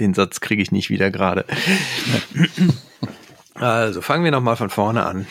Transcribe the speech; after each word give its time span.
Den 0.00 0.12
Satz 0.12 0.40
kriege 0.40 0.60
ich 0.60 0.72
nicht 0.72 0.90
wieder 0.90 1.10
gerade. 1.12 1.44
Also 3.54 4.00
fangen 4.00 4.24
wir 4.24 4.32
nochmal 4.32 4.56
von 4.56 4.68
vorne 4.68 5.06
an. 5.06 5.28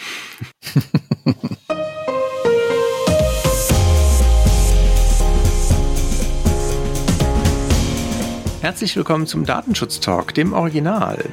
Herzlich 8.61 8.95
willkommen 8.95 9.27
zum 9.27 9.45
Datenschutz 9.45 9.99
Talk, 9.99 10.33
dem 10.33 10.53
Original. 10.53 11.25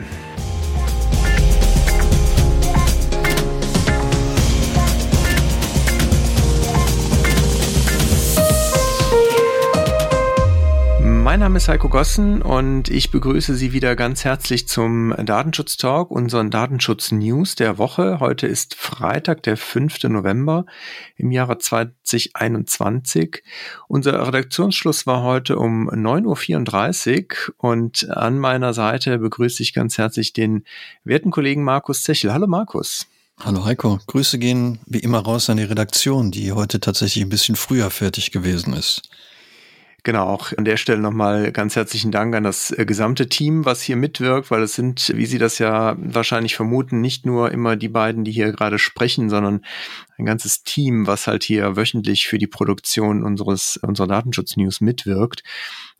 Mein 11.30 11.38
Name 11.38 11.58
ist 11.58 11.68
Heiko 11.68 11.88
Gossen 11.88 12.42
und 12.42 12.88
ich 12.88 13.12
begrüße 13.12 13.54
Sie 13.54 13.72
wieder 13.72 13.94
ganz 13.94 14.24
herzlich 14.24 14.66
zum 14.66 15.14
Datenschutz 15.16 15.76
Talk, 15.76 16.10
unseren 16.10 16.50
Datenschutz 16.50 17.12
News 17.12 17.54
der 17.54 17.78
Woche. 17.78 18.18
Heute 18.18 18.48
ist 18.48 18.74
Freitag, 18.74 19.44
der 19.44 19.56
5. 19.56 20.02
November 20.08 20.66
im 21.14 21.30
Jahre 21.30 21.58
2021. 21.58 23.44
Unser 23.86 24.26
Redaktionsschluss 24.26 25.06
war 25.06 25.22
heute 25.22 25.56
um 25.56 25.88
9.34 25.88 27.26
Uhr 27.28 27.54
und 27.58 28.10
an 28.10 28.36
meiner 28.40 28.74
Seite 28.74 29.18
begrüße 29.18 29.62
ich 29.62 29.72
ganz 29.72 29.98
herzlich 29.98 30.32
den 30.32 30.64
werten 31.04 31.30
Kollegen 31.30 31.62
Markus 31.62 32.02
Zechel. 32.02 32.32
Hallo 32.32 32.48
Markus. 32.48 33.06
Hallo 33.38 33.64
Heiko, 33.64 34.00
Grüße 34.08 34.40
gehen 34.40 34.80
wie 34.86 34.98
immer 34.98 35.20
raus 35.20 35.48
an 35.48 35.58
die 35.58 35.62
Redaktion, 35.62 36.32
die 36.32 36.50
heute 36.50 36.80
tatsächlich 36.80 37.22
ein 37.22 37.30
bisschen 37.30 37.54
früher 37.54 37.88
fertig 37.90 38.32
gewesen 38.32 38.72
ist. 38.72 39.08
Genau, 40.02 40.26
auch 40.26 40.52
an 40.56 40.64
der 40.64 40.78
Stelle 40.78 41.00
nochmal 41.00 41.52
ganz 41.52 41.76
herzlichen 41.76 42.10
Dank 42.10 42.34
an 42.34 42.44
das 42.44 42.70
äh, 42.70 42.86
gesamte 42.86 43.28
Team, 43.28 43.64
was 43.66 43.82
hier 43.82 43.96
mitwirkt, 43.96 44.50
weil 44.50 44.62
es 44.62 44.74
sind, 44.74 45.12
wie 45.14 45.26
Sie 45.26 45.38
das 45.38 45.58
ja 45.58 45.94
wahrscheinlich 45.98 46.56
vermuten, 46.56 47.00
nicht 47.00 47.26
nur 47.26 47.52
immer 47.52 47.76
die 47.76 47.88
beiden, 47.88 48.24
die 48.24 48.32
hier 48.32 48.52
gerade 48.52 48.78
sprechen, 48.78 49.28
sondern 49.28 49.62
ein 50.16 50.24
ganzes 50.24 50.62
Team, 50.62 51.06
was 51.06 51.26
halt 51.26 51.44
hier 51.44 51.76
wöchentlich 51.76 52.28
für 52.28 52.38
die 52.38 52.46
Produktion 52.46 53.22
unseres, 53.22 53.78
unserer 53.82 54.06
Datenschutz-News 54.06 54.80
mitwirkt. 54.80 55.42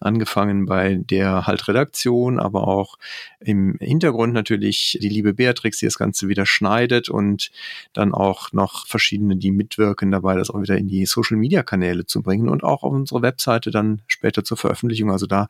Angefangen 0.00 0.64
bei 0.64 0.94
der 0.94 1.46
halt 1.46 1.68
Redaktion, 1.68 2.40
aber 2.40 2.66
auch 2.66 2.96
im 3.38 3.76
Hintergrund 3.80 4.32
natürlich 4.32 4.98
die 5.00 5.08
liebe 5.08 5.34
Beatrix, 5.34 5.78
die 5.78 5.84
das 5.84 5.98
Ganze 5.98 6.28
wieder 6.28 6.46
schneidet 6.46 7.10
und 7.10 7.50
dann 7.92 8.14
auch 8.14 8.52
noch 8.52 8.86
verschiedene, 8.86 9.36
die 9.36 9.52
mitwirken 9.52 10.10
dabei, 10.10 10.36
das 10.36 10.50
auch 10.50 10.62
wieder 10.62 10.78
in 10.78 10.88
die 10.88 11.04
Social-Media-Kanäle 11.04 12.06
zu 12.06 12.22
bringen 12.22 12.48
und 12.48 12.64
auch 12.64 12.82
auf 12.82 12.92
unsere 12.92 13.22
Webseite 13.22 13.70
dann 13.70 14.00
später 14.06 14.42
zur 14.42 14.56
Veröffentlichung. 14.56 15.10
Also 15.10 15.26
da 15.26 15.48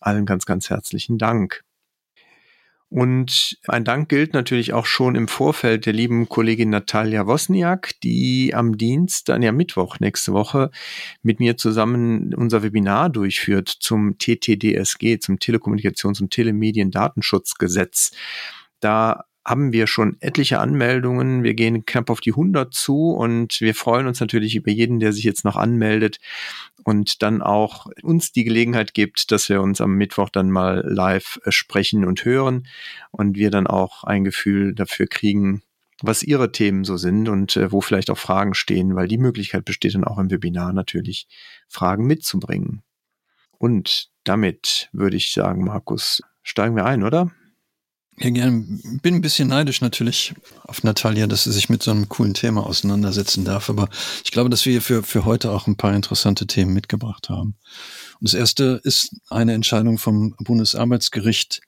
allen 0.00 0.26
ganz, 0.26 0.46
ganz 0.46 0.68
herzlichen 0.68 1.16
Dank. 1.16 1.62
Und 2.92 3.56
ein 3.68 3.86
Dank 3.86 4.10
gilt 4.10 4.34
natürlich 4.34 4.74
auch 4.74 4.84
schon 4.84 5.14
im 5.14 5.26
Vorfeld 5.26 5.86
der 5.86 5.94
lieben 5.94 6.28
Kollegin 6.28 6.68
Natalia 6.68 7.26
Wosniak, 7.26 7.98
die 8.02 8.52
am 8.54 8.76
Dienst, 8.76 9.30
dann 9.30 9.40
ja 9.40 9.50
Mittwoch 9.50 9.98
nächste 9.98 10.34
Woche 10.34 10.70
mit 11.22 11.40
mir 11.40 11.56
zusammen 11.56 12.34
unser 12.34 12.62
Webinar 12.62 13.08
durchführt 13.08 13.70
zum 13.70 14.18
TTDSG, 14.18 15.20
zum 15.20 15.36
Telekommunikations- 15.36 16.20
und 16.20 16.32
Telemediendatenschutzgesetz. 16.32 18.10
Da 18.80 19.24
haben 19.44 19.72
wir 19.72 19.86
schon 19.86 20.16
etliche 20.20 20.60
Anmeldungen. 20.60 21.42
Wir 21.42 21.54
gehen 21.54 21.84
knapp 21.84 22.10
auf 22.10 22.20
die 22.20 22.32
100 22.32 22.72
zu 22.72 23.10
und 23.10 23.60
wir 23.60 23.74
freuen 23.74 24.06
uns 24.06 24.20
natürlich 24.20 24.54
über 24.54 24.70
jeden, 24.70 25.00
der 25.00 25.12
sich 25.12 25.24
jetzt 25.24 25.44
noch 25.44 25.56
anmeldet 25.56 26.18
und 26.84 27.22
dann 27.22 27.42
auch 27.42 27.86
uns 28.02 28.32
die 28.32 28.44
Gelegenheit 28.44 28.94
gibt, 28.94 29.30
dass 29.30 29.48
wir 29.48 29.60
uns 29.60 29.80
am 29.80 29.94
Mittwoch 29.94 30.28
dann 30.28 30.50
mal 30.50 30.84
live 30.86 31.40
sprechen 31.48 32.04
und 32.04 32.24
hören 32.24 32.66
und 33.10 33.36
wir 33.36 33.50
dann 33.50 33.66
auch 33.66 34.04
ein 34.04 34.24
Gefühl 34.24 34.74
dafür 34.74 35.06
kriegen, 35.06 35.62
was 36.02 36.22
Ihre 36.22 36.52
Themen 36.52 36.84
so 36.84 36.96
sind 36.96 37.28
und 37.28 37.56
äh, 37.56 37.70
wo 37.70 37.80
vielleicht 37.80 38.10
auch 38.10 38.18
Fragen 38.18 38.54
stehen, 38.54 38.94
weil 38.96 39.08
die 39.08 39.18
Möglichkeit 39.18 39.64
besteht 39.64 39.94
dann 39.94 40.04
auch 40.04 40.18
im 40.18 40.30
Webinar 40.30 40.72
natürlich, 40.72 41.28
Fragen 41.68 42.06
mitzubringen. 42.06 42.82
Und 43.58 44.10
damit 44.24 44.88
würde 44.92 45.16
ich 45.16 45.32
sagen, 45.32 45.64
Markus, 45.64 46.22
steigen 46.42 46.74
wir 46.74 46.84
ein, 46.84 47.04
oder? 47.04 47.30
Ja, 48.22 48.30
gern. 48.30 48.80
Bin 49.02 49.16
ein 49.16 49.20
bisschen 49.20 49.48
neidisch 49.48 49.80
natürlich 49.80 50.32
auf 50.62 50.84
Natalia, 50.84 51.26
dass 51.26 51.42
sie 51.42 51.50
sich 51.50 51.68
mit 51.68 51.82
so 51.82 51.90
einem 51.90 52.08
coolen 52.08 52.34
Thema 52.34 52.64
auseinandersetzen 52.64 53.44
darf. 53.44 53.68
Aber 53.68 53.88
ich 54.22 54.30
glaube, 54.30 54.48
dass 54.48 54.64
wir 54.64 54.80
für, 54.80 55.02
für 55.02 55.24
heute 55.24 55.50
auch 55.50 55.66
ein 55.66 55.76
paar 55.76 55.92
interessante 55.92 56.46
Themen 56.46 56.72
mitgebracht 56.72 57.30
haben. 57.30 57.56
Und 58.20 58.28
das 58.28 58.34
erste 58.34 58.80
ist 58.84 59.16
eine 59.28 59.54
Entscheidung 59.54 59.98
vom 59.98 60.36
Bundesarbeitsgericht, 60.38 61.62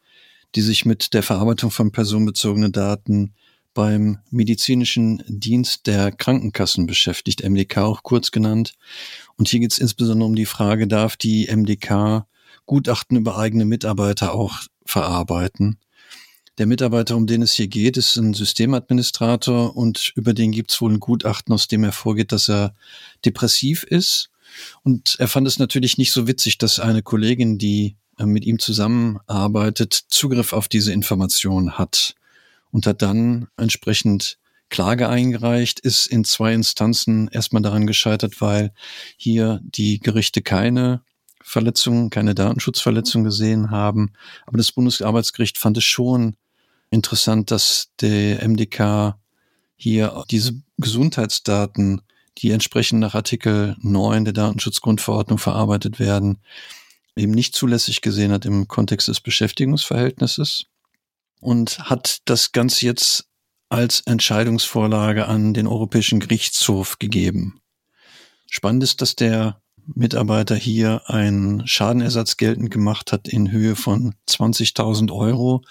die 0.54 0.60
sich 0.60 0.84
mit 0.84 1.12
der 1.12 1.24
Verarbeitung 1.24 1.72
von 1.72 1.90
personenbezogenen 1.90 2.70
Daten 2.70 3.34
beim 3.74 4.18
medizinischen 4.30 5.24
Dienst 5.26 5.88
der 5.88 6.12
Krankenkassen 6.12 6.86
beschäftigt, 6.86 7.42
MDK 7.42 7.78
auch 7.78 8.04
kurz 8.04 8.30
genannt. 8.30 8.74
Und 9.36 9.48
hier 9.48 9.58
geht 9.58 9.72
es 9.72 9.78
insbesondere 9.78 10.28
um 10.28 10.36
die 10.36 10.46
Frage, 10.46 10.86
darf 10.86 11.16
die 11.16 11.48
MDK 11.52 12.28
Gutachten 12.64 13.16
über 13.16 13.38
eigene 13.38 13.64
Mitarbeiter 13.64 14.32
auch 14.32 14.60
verarbeiten? 14.86 15.80
Der 16.58 16.66
Mitarbeiter, 16.66 17.16
um 17.16 17.26
den 17.26 17.42
es 17.42 17.52
hier 17.52 17.66
geht, 17.66 17.96
ist 17.96 18.16
ein 18.16 18.32
Systemadministrator 18.32 19.76
und 19.76 20.12
über 20.14 20.34
den 20.34 20.52
gibt 20.52 20.70
es 20.70 20.80
wohl 20.80 20.92
ein 20.92 21.00
Gutachten, 21.00 21.52
aus 21.52 21.66
dem 21.66 21.82
hervorgeht, 21.82 22.30
dass 22.30 22.48
er 22.48 22.76
depressiv 23.24 23.82
ist. 23.82 24.30
Und 24.84 25.16
er 25.18 25.26
fand 25.26 25.48
es 25.48 25.58
natürlich 25.58 25.98
nicht 25.98 26.12
so 26.12 26.28
witzig, 26.28 26.58
dass 26.58 26.78
eine 26.78 27.02
Kollegin, 27.02 27.58
die 27.58 27.96
äh, 28.18 28.26
mit 28.26 28.44
ihm 28.44 28.60
zusammenarbeitet, 28.60 30.04
Zugriff 30.08 30.52
auf 30.52 30.68
diese 30.68 30.92
Information 30.92 31.76
hat 31.76 32.14
und 32.70 32.86
hat 32.86 33.02
dann 33.02 33.48
entsprechend 33.56 34.38
Klage 34.68 35.08
eingereicht, 35.08 35.80
ist 35.80 36.06
in 36.06 36.24
zwei 36.24 36.54
Instanzen 36.54 37.26
erstmal 37.28 37.62
daran 37.62 37.88
gescheitert, 37.88 38.40
weil 38.40 38.72
hier 39.16 39.60
die 39.64 39.98
Gerichte 39.98 40.40
keine 40.40 41.02
Verletzungen, 41.42 42.10
keine 42.10 42.34
Datenschutzverletzung 42.34 43.24
gesehen 43.24 43.70
haben. 43.70 44.12
Aber 44.46 44.56
das 44.56 44.70
Bundesarbeitsgericht 44.70 45.58
fand 45.58 45.76
es 45.76 45.84
schon 45.84 46.36
interessant, 46.94 47.50
dass 47.50 47.90
der 48.00 48.46
MDK 48.46 49.16
hier 49.76 50.24
diese 50.30 50.54
Gesundheitsdaten, 50.78 52.00
die 52.38 52.50
entsprechend 52.52 53.00
nach 53.00 53.14
Artikel 53.14 53.76
9 53.80 54.24
der 54.24 54.32
Datenschutzgrundverordnung 54.32 55.38
verarbeitet 55.38 55.98
werden, 55.98 56.38
eben 57.16 57.32
nicht 57.32 57.54
zulässig 57.54 58.00
gesehen 58.00 58.32
hat 58.32 58.44
im 58.44 58.66
Kontext 58.66 59.08
des 59.08 59.20
Beschäftigungsverhältnisses 59.20 60.66
und 61.40 61.78
hat 61.80 62.18
das 62.24 62.52
Ganze 62.52 62.86
jetzt 62.86 63.26
als 63.68 64.00
Entscheidungsvorlage 64.00 65.26
an 65.26 65.54
den 65.54 65.66
Europäischen 65.66 66.20
Gerichtshof 66.20 66.98
gegeben. 66.98 67.60
Spannend 68.48 68.82
ist, 68.84 69.00
dass 69.00 69.16
der 69.16 69.60
Mitarbeiter 69.94 70.56
hier 70.56 71.02
einen 71.06 71.66
Schadenersatz 71.66 72.36
geltend 72.36 72.70
gemacht 72.70 73.12
hat 73.12 73.28
in 73.28 73.50
Höhe 73.50 73.76
von 73.76 74.14
20.000 74.28 75.12
Euro. 75.12 75.62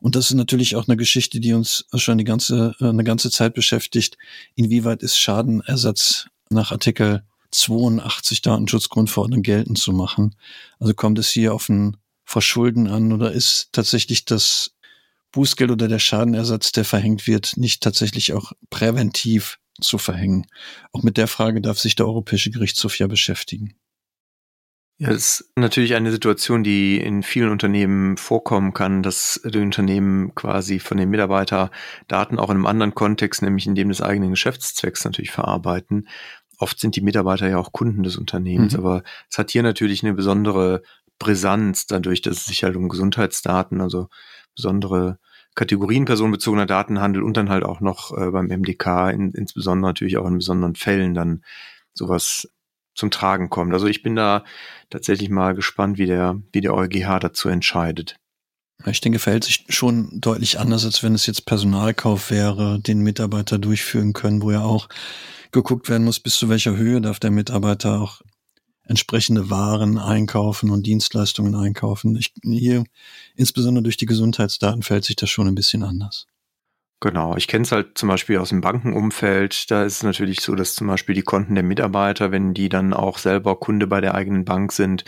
Und 0.00 0.16
das 0.16 0.30
ist 0.30 0.36
natürlich 0.36 0.76
auch 0.76 0.88
eine 0.88 0.96
Geschichte, 0.96 1.40
die 1.40 1.52
uns 1.52 1.86
schon 1.94 2.18
die 2.18 2.24
ganze, 2.24 2.74
eine 2.80 3.04
ganze 3.04 3.30
Zeit 3.30 3.54
beschäftigt. 3.54 4.18
Inwieweit 4.54 5.02
ist 5.02 5.18
Schadenersatz 5.18 6.26
nach 6.50 6.72
Artikel 6.72 7.22
82 7.50 8.42
Datenschutzgrundverordnung 8.42 9.42
geltend 9.42 9.78
zu 9.78 9.92
machen? 9.92 10.36
Also 10.78 10.94
kommt 10.94 11.18
es 11.18 11.30
hier 11.30 11.54
auf 11.54 11.68
ein 11.68 11.96
Verschulden 12.24 12.88
an 12.88 13.12
oder 13.12 13.32
ist 13.32 13.68
tatsächlich 13.72 14.24
das 14.24 14.72
Bußgeld 15.32 15.70
oder 15.70 15.88
der 15.88 15.98
Schadenersatz, 15.98 16.72
der 16.72 16.84
verhängt 16.84 17.26
wird, 17.26 17.56
nicht 17.56 17.82
tatsächlich 17.82 18.32
auch 18.32 18.52
präventiv 18.70 19.58
zu 19.80 19.98
verhängen. 19.98 20.46
Auch 20.92 21.02
mit 21.02 21.16
der 21.16 21.28
Frage 21.28 21.60
darf 21.60 21.78
sich 21.78 21.94
der 21.94 22.06
Europäische 22.06 22.50
Gerichtshof 22.50 22.98
ja 22.98 23.06
beschäftigen. 23.06 23.74
Ja, 24.98 25.10
das 25.10 25.40
ist 25.40 25.52
natürlich 25.56 25.94
eine 25.94 26.10
Situation, 26.10 26.64
die 26.64 26.98
in 26.98 27.22
vielen 27.22 27.50
Unternehmen 27.50 28.16
vorkommen 28.16 28.72
kann, 28.72 29.02
dass 29.02 29.38
die 29.44 29.58
Unternehmen 29.58 30.34
quasi 30.34 30.78
von 30.78 30.96
den 30.96 31.10
Mitarbeiter 31.10 31.70
Daten 32.08 32.38
auch 32.38 32.48
in 32.48 32.56
einem 32.56 32.66
anderen 32.66 32.94
Kontext, 32.94 33.42
nämlich 33.42 33.66
in 33.66 33.74
dem 33.74 33.90
des 33.90 34.00
eigenen 34.00 34.30
Geschäftszwecks 34.30 35.04
natürlich 35.04 35.32
verarbeiten. 35.32 36.08
Oft 36.58 36.80
sind 36.80 36.96
die 36.96 37.02
Mitarbeiter 37.02 37.46
ja 37.46 37.58
auch 37.58 37.72
Kunden 37.72 38.04
des 38.04 38.16
Unternehmens, 38.16 38.72
mhm. 38.72 38.78
aber 38.78 39.02
es 39.30 39.36
hat 39.36 39.50
hier 39.50 39.62
natürlich 39.62 40.02
eine 40.02 40.14
besondere 40.14 40.82
Brisanz 41.18 41.86
dadurch, 41.86 42.22
dass 42.22 42.38
es 42.38 42.44
sich 42.46 42.64
halt 42.64 42.76
um 42.76 42.88
Gesundheitsdaten, 42.88 43.82
also 43.82 44.08
besondere 44.54 45.18
Kategorien 45.56 46.04
personenbezogener 46.04 46.66
Daten 46.66 47.00
handelt 47.00 47.24
und 47.24 47.36
dann 47.36 47.48
halt 47.48 47.64
auch 47.64 47.80
noch 47.80 48.16
äh, 48.16 48.30
beim 48.30 48.46
MDK, 48.46 49.10
in, 49.10 49.32
insbesondere 49.32 49.90
natürlich 49.90 50.18
auch 50.18 50.26
in 50.26 50.36
besonderen 50.36 50.76
Fällen 50.76 51.14
dann 51.14 51.42
sowas 51.92 52.48
zum 52.94 53.10
Tragen 53.10 53.50
kommt. 53.50 53.72
Also 53.72 53.86
ich 53.86 54.02
bin 54.02 54.14
da 54.14 54.44
tatsächlich 54.90 55.30
mal 55.30 55.54
gespannt, 55.54 55.98
wie 55.98 56.06
der, 56.06 56.40
wie 56.52 56.60
der 56.60 56.74
EuGH 56.74 57.18
dazu 57.20 57.48
entscheidet. 57.48 58.16
Ich 58.84 59.00
denke, 59.00 59.18
verhält 59.18 59.44
sich 59.44 59.64
schon 59.70 60.10
deutlich 60.12 60.58
anders, 60.58 60.84
als 60.84 61.02
wenn 61.02 61.14
es 61.14 61.26
jetzt 61.26 61.46
Personalkauf 61.46 62.30
wäre, 62.30 62.78
den 62.78 63.00
Mitarbeiter 63.00 63.58
durchführen 63.58 64.12
können, 64.12 64.42
wo 64.42 64.50
ja 64.50 64.62
auch 64.62 64.88
geguckt 65.52 65.88
werden 65.88 66.04
muss, 66.04 66.20
bis 66.20 66.36
zu 66.36 66.50
welcher 66.50 66.76
Höhe 66.76 67.00
darf 67.00 67.18
der 67.18 67.30
Mitarbeiter 67.30 68.00
auch 68.00 68.20
entsprechende 68.86 69.50
Waren 69.50 69.98
einkaufen 69.98 70.70
und 70.70 70.86
Dienstleistungen 70.86 71.54
einkaufen. 71.54 72.16
Ich, 72.16 72.32
hier, 72.42 72.84
insbesondere 73.34 73.82
durch 73.82 73.96
die 73.96 74.06
Gesundheitsdaten, 74.06 74.82
fällt 74.82 75.04
sich 75.04 75.16
das 75.16 75.30
schon 75.30 75.48
ein 75.48 75.54
bisschen 75.54 75.82
anders. 75.82 76.26
Genau, 77.00 77.36
ich 77.36 77.46
kenne 77.46 77.62
es 77.62 77.72
halt 77.72 77.98
zum 77.98 78.08
Beispiel 78.08 78.38
aus 78.38 78.48
dem 78.48 78.62
Bankenumfeld. 78.62 79.70
Da 79.70 79.84
ist 79.84 79.96
es 79.96 80.02
natürlich 80.02 80.40
so, 80.40 80.54
dass 80.54 80.74
zum 80.74 80.86
Beispiel 80.86 81.14
die 81.14 81.22
Konten 81.22 81.54
der 81.54 81.62
Mitarbeiter, 81.62 82.32
wenn 82.32 82.54
die 82.54 82.70
dann 82.70 82.94
auch 82.94 83.18
selber 83.18 83.60
Kunde 83.60 83.86
bei 83.86 84.00
der 84.00 84.14
eigenen 84.14 84.46
Bank 84.46 84.72
sind, 84.72 85.04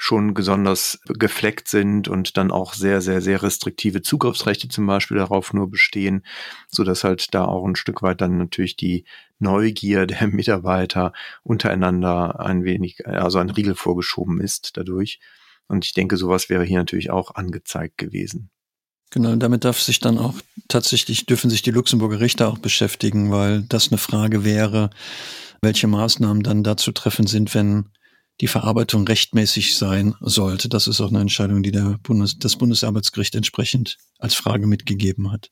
schon 0.00 0.32
besonders 0.32 1.00
gefleckt 1.06 1.66
sind 1.66 2.06
und 2.06 2.36
dann 2.36 2.52
auch 2.52 2.72
sehr, 2.72 3.00
sehr, 3.02 3.20
sehr 3.20 3.42
restriktive 3.42 4.00
Zugriffsrechte 4.00 4.68
zum 4.68 4.86
Beispiel 4.86 5.16
darauf 5.16 5.52
nur 5.52 5.68
bestehen, 5.68 6.24
so 6.68 6.84
dass 6.84 7.02
halt 7.02 7.34
da 7.34 7.44
auch 7.44 7.66
ein 7.66 7.74
Stück 7.74 8.00
weit 8.00 8.20
dann 8.20 8.38
natürlich 8.38 8.76
die 8.76 9.04
Neugier 9.40 10.06
der 10.06 10.26
Mitarbeiter 10.28 11.12
untereinander 11.42 12.38
ein 12.38 12.62
wenig, 12.62 13.06
also 13.06 13.38
ein 13.38 13.50
Riegel 13.50 13.74
vorgeschoben 13.74 14.40
ist 14.40 14.76
dadurch. 14.76 15.18
Und 15.66 15.84
ich 15.84 15.92
denke, 15.94 16.16
sowas 16.16 16.48
wäre 16.48 16.64
hier 16.64 16.78
natürlich 16.78 17.10
auch 17.10 17.34
angezeigt 17.34 17.98
gewesen. 17.98 18.50
Genau, 19.10 19.34
damit 19.34 19.64
darf 19.64 19.80
sich 19.80 19.98
dann 19.98 20.16
auch 20.16 20.34
tatsächlich, 20.68 21.26
dürfen 21.26 21.50
sich 21.50 21.62
die 21.62 21.72
Luxemburger 21.72 22.20
Richter 22.20 22.48
auch 22.48 22.58
beschäftigen, 22.58 23.32
weil 23.32 23.62
das 23.62 23.88
eine 23.88 23.98
Frage 23.98 24.44
wäre, 24.44 24.90
welche 25.60 25.88
Maßnahmen 25.88 26.44
dann 26.44 26.62
dazu 26.62 26.92
treffen 26.92 27.26
sind, 27.26 27.52
wenn 27.54 27.88
die 28.40 28.48
Verarbeitung 28.48 29.06
rechtmäßig 29.06 29.76
sein 29.76 30.14
sollte. 30.20 30.68
Das 30.68 30.86
ist 30.86 31.00
auch 31.00 31.10
eine 31.10 31.20
Entscheidung, 31.20 31.62
die 31.62 31.72
der 31.72 31.98
Bundes 32.02 32.38
das 32.38 32.56
Bundesarbeitsgericht 32.56 33.34
entsprechend 33.34 33.98
als 34.18 34.34
Frage 34.34 34.66
mitgegeben 34.66 35.32
hat. 35.32 35.50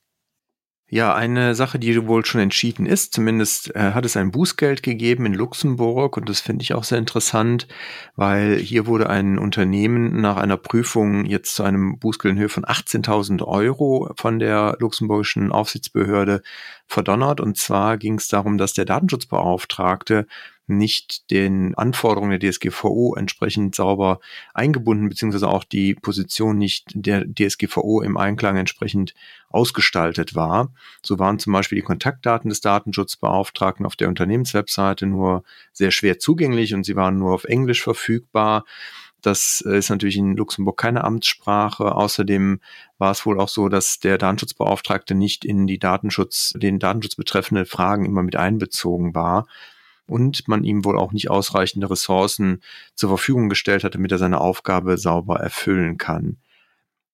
Ja, 0.89 1.17
eine 1.17 1.57
Sache, 1.57 1.81
die 1.81 2.07
wohl 2.07 2.25
schon 2.25 2.41
entschieden 2.41 2.87
ist, 2.87 3.13
zumindest 3.13 3.75
äh, 3.75 3.91
hat 3.91 4.05
es 4.05 4.17
ein 4.17 4.31
Bußgeld 4.31 4.85
gegeben 4.85 5.27
in 5.27 5.35
Luxemburg 5.35 6.17
und 6.17 6.29
das 6.29 6.41
finde 6.41 6.63
ich 6.63 6.75
auch 6.75 6.85
sehr 6.85 6.99
interessant, 6.99 7.67
weil 8.15 8.57
hier 8.59 8.87
wurde 8.87 9.11
ein 9.11 9.37
Unternehmen 9.37 10.21
nach 10.21 10.37
einer 10.37 10.57
Prüfung 10.57 11.25
jetzt 11.25 11.57
zu 11.57 11.65
einem 11.65 11.99
Bußgeld 11.99 12.35
in 12.35 12.41
Höhe 12.41 12.49
von 12.49 12.65
18.000 12.65 13.43
Euro 13.45 14.13
von 14.17 14.39
der 14.39 14.77
luxemburgischen 14.79 15.51
Aufsichtsbehörde 15.51 16.41
verdonnert 16.87 17.41
und 17.41 17.57
zwar 17.57 17.99
ging 17.99 18.15
es 18.15 18.29
darum, 18.29 18.57
dass 18.57 18.73
der 18.73 18.85
Datenschutzbeauftragte 18.85 20.29
nicht 20.67 21.31
den 21.31 21.75
Anforderungen 21.77 22.39
der 22.39 22.51
DSGVO 22.51 23.15
entsprechend 23.17 23.75
sauber 23.75 24.21
eingebunden, 24.53 25.09
beziehungsweise 25.09 25.49
auch 25.49 25.65
die 25.65 25.95
Position 25.95 26.59
nicht 26.59 26.91
der 26.95 27.25
DSGVO 27.25 28.03
im 28.03 28.17
Einklang 28.17 28.57
entsprechend 28.57 29.15
ausgestaltet 29.49 30.35
war. 30.35 30.73
So 31.03 31.19
waren 31.19 31.39
zum 31.39 31.53
Beispiel 31.53 31.77
die 31.77 31.85
Kontaktdaten 31.85 32.49
des 32.49 32.61
Datenschutzbeauftragten 32.61 33.87
auf 33.87 33.97
der 33.97 34.09
Unternehmenswebseite 34.09 35.07
nur 35.07 35.45
sehr 35.73 35.93
schwer 35.93 36.19
zugänglich 36.19 36.75
und 36.75 36.85
sie 36.85 36.97
waren 36.97 37.19
nur 37.19 37.33
auf 37.33 37.45
Englisch 37.45 37.83
verfügbar. 37.83 38.65
Das 39.23 39.61
ist 39.61 39.91
natürlich 39.91 40.19
in 40.19 40.37
Luxemburg 40.37 40.77
keine 40.77 41.05
Amtssprache. 41.05 41.95
Außerdem 41.95 42.61
war 42.99 43.11
es 43.11 43.25
wohl 43.25 43.41
auch 43.41 43.49
so, 43.49 43.69
dass 43.69 43.99
der 43.99 44.19
Datenschutzbeauftragte 44.19 45.15
nicht 45.15 45.45
in 45.45 45.67
die 45.67 45.79
Datenschutz, 45.79 46.53
den 46.57 46.79
Datenschutz 46.79 47.17
betreffende 47.17 47.67
Fragen 47.67 48.05
immer 48.05 48.23
mit 48.23 48.37
einbezogen 48.37 49.15
war 49.15 49.47
und 50.07 50.49
man 50.49 50.65
ihm 50.65 50.85
wohl 50.85 50.99
auch 50.99 51.13
nicht 51.13 51.31
ausreichende 51.31 51.91
Ressourcen 51.91 52.63
zur 52.95 53.11
Verfügung 53.11 53.49
gestellt 53.49 53.85
hat, 53.85 53.95
damit 53.95 54.13
er 54.13 54.19
seine 54.19 54.41
Aufgabe 54.41 54.99
sauber 54.99 55.41
erfüllen 55.41 55.99
kann. 55.99 56.39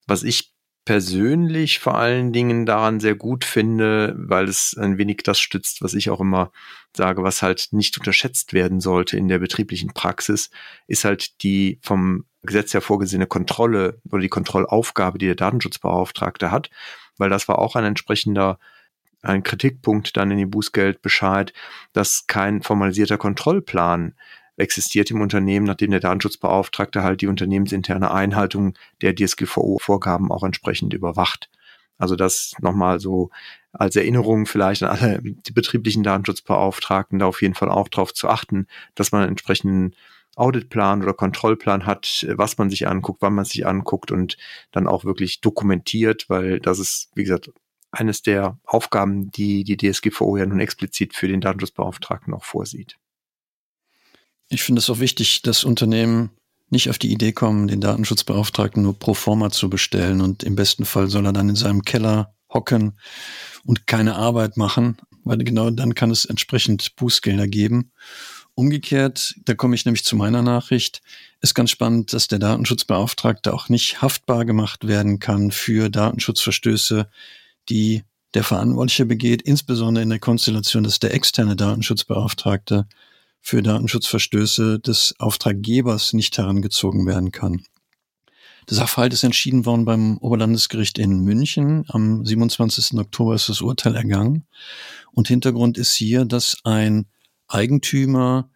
Was 0.06 0.22
ich 0.22 0.52
persönlich 0.84 1.78
vor 1.78 1.96
allen 1.96 2.32
Dingen 2.32 2.66
daran 2.66 2.98
sehr 2.98 3.14
gut 3.14 3.44
finde, 3.44 4.14
weil 4.18 4.48
es 4.48 4.76
ein 4.76 4.98
wenig 4.98 5.18
das 5.24 5.38
stützt, 5.38 5.80
was 5.80 5.94
ich 5.94 6.10
auch 6.10 6.20
immer 6.20 6.50
sage, 6.96 7.22
was 7.22 7.42
halt 7.42 7.68
nicht 7.70 7.96
unterschätzt 7.98 8.52
werden 8.52 8.80
sollte 8.80 9.16
in 9.16 9.28
der 9.28 9.38
betrieblichen 9.38 9.92
Praxis, 9.94 10.50
ist 10.88 11.04
halt 11.04 11.42
die 11.42 11.78
vom 11.82 12.24
Gesetz 12.42 12.74
her 12.74 12.80
vorgesehene 12.80 13.28
Kontrolle 13.28 14.00
oder 14.10 14.20
die 14.20 14.28
Kontrollaufgabe, 14.28 15.18
die 15.18 15.26
der 15.26 15.36
Datenschutzbeauftragte 15.36 16.50
hat, 16.50 16.70
weil 17.16 17.30
das 17.30 17.46
war 17.46 17.60
auch 17.60 17.76
ein 17.76 17.84
entsprechender 17.84 18.58
ein 19.22 19.42
Kritikpunkt 19.42 20.16
dann 20.16 20.30
in 20.30 20.38
dem 20.38 20.50
Bußgeldbescheid, 20.50 21.52
dass 21.92 22.26
kein 22.26 22.62
formalisierter 22.62 23.18
Kontrollplan 23.18 24.14
existiert 24.56 25.10
im 25.10 25.20
Unternehmen, 25.20 25.66
nachdem 25.66 25.90
der 25.90 26.00
Datenschutzbeauftragte 26.00 27.02
halt 27.02 27.20
die 27.20 27.26
unternehmensinterne 27.26 28.10
Einhaltung 28.10 28.74
der 29.00 29.14
DSGVO-Vorgaben 29.14 30.30
auch 30.30 30.42
entsprechend 30.42 30.92
überwacht. 30.92 31.48
Also 31.98 32.16
das 32.16 32.54
nochmal 32.60 33.00
so 33.00 33.30
als 33.72 33.96
Erinnerung 33.96 34.46
vielleicht 34.46 34.82
an 34.82 34.90
alle 34.90 35.20
die 35.22 35.52
betrieblichen 35.52 36.02
Datenschutzbeauftragten, 36.02 37.18
da 37.18 37.26
auf 37.26 37.42
jeden 37.42 37.54
Fall 37.54 37.70
auch 37.70 37.88
darauf 37.88 38.12
zu 38.12 38.28
achten, 38.28 38.66
dass 38.94 39.12
man 39.12 39.22
einen 39.22 39.30
entsprechenden 39.30 39.94
Auditplan 40.34 41.02
oder 41.02 41.12
Kontrollplan 41.12 41.86
hat, 41.86 42.26
was 42.36 42.56
man 42.58 42.70
sich 42.70 42.88
anguckt, 42.88 43.20
wann 43.20 43.34
man 43.34 43.44
sich 43.44 43.66
anguckt 43.66 44.10
und 44.10 44.36
dann 44.70 44.86
auch 44.86 45.04
wirklich 45.04 45.40
dokumentiert, 45.40 46.28
weil 46.28 46.58
das 46.58 46.78
ist, 46.78 47.10
wie 47.14 47.22
gesagt, 47.22 47.50
eines 47.92 48.22
der 48.22 48.58
Aufgaben, 48.64 49.30
die 49.30 49.64
die 49.64 49.76
DSGVO 49.76 50.38
ja 50.38 50.46
nun 50.46 50.60
explizit 50.60 51.14
für 51.14 51.28
den 51.28 51.40
Datenschutzbeauftragten 51.40 52.34
auch 52.34 52.44
vorsieht. 52.44 52.96
Ich 54.48 54.62
finde 54.62 54.80
es 54.80 54.90
auch 54.90 54.98
wichtig, 54.98 55.42
dass 55.42 55.64
Unternehmen 55.64 56.30
nicht 56.70 56.88
auf 56.88 56.98
die 56.98 57.12
Idee 57.12 57.32
kommen, 57.32 57.68
den 57.68 57.80
Datenschutzbeauftragten 57.80 58.82
nur 58.82 58.98
pro 58.98 59.14
forma 59.14 59.50
zu 59.50 59.68
bestellen 59.68 60.22
und 60.22 60.42
im 60.42 60.56
besten 60.56 60.86
Fall 60.86 61.08
soll 61.08 61.26
er 61.26 61.32
dann 61.32 61.50
in 61.50 61.56
seinem 61.56 61.82
Keller 61.82 62.34
hocken 62.52 62.98
und 63.64 63.86
keine 63.86 64.16
Arbeit 64.16 64.56
machen, 64.56 64.96
weil 65.24 65.38
genau 65.38 65.70
dann 65.70 65.94
kann 65.94 66.10
es 66.10 66.24
entsprechend 66.24 66.96
Bußgelder 66.96 67.46
geben. 67.46 67.92
Umgekehrt, 68.54 69.34
da 69.44 69.54
komme 69.54 69.74
ich 69.74 69.84
nämlich 69.84 70.04
zu 70.04 70.16
meiner 70.16 70.42
Nachricht, 70.42 71.02
ist 71.40 71.54
ganz 71.54 71.70
spannend, 71.70 72.12
dass 72.12 72.28
der 72.28 72.38
Datenschutzbeauftragte 72.38 73.52
auch 73.52 73.68
nicht 73.68 74.02
haftbar 74.02 74.44
gemacht 74.44 74.86
werden 74.86 75.18
kann 75.18 75.50
für 75.50 75.88
Datenschutzverstöße, 75.88 77.08
die 77.68 78.04
der 78.34 78.44
Verantwortliche 78.44 79.04
begeht, 79.04 79.42
insbesondere 79.42 80.02
in 80.02 80.08
der 80.08 80.18
Konstellation, 80.18 80.84
dass 80.84 80.98
der 80.98 81.14
externe 81.14 81.56
Datenschutzbeauftragte 81.56 82.86
für 83.40 83.62
Datenschutzverstöße 83.62 84.78
des 84.78 85.14
Auftraggebers 85.18 86.12
nicht 86.12 86.38
herangezogen 86.38 87.06
werden 87.06 87.32
kann. 87.32 87.64
Der 88.70 88.76
Sachverhalt 88.76 89.12
ist 89.12 89.24
entschieden 89.24 89.66
worden 89.66 89.84
beim 89.84 90.18
Oberlandesgericht 90.18 90.98
in 90.98 91.20
München. 91.20 91.84
Am 91.88 92.24
27. 92.24 92.96
Oktober 92.98 93.34
ist 93.34 93.48
das 93.48 93.60
Urteil 93.60 93.96
ergangen. 93.96 94.46
Und 95.10 95.26
Hintergrund 95.26 95.78
ist 95.78 95.94
hier, 95.94 96.24
dass 96.24 96.58
ein 96.62 97.06
Eigentümer 97.48 98.48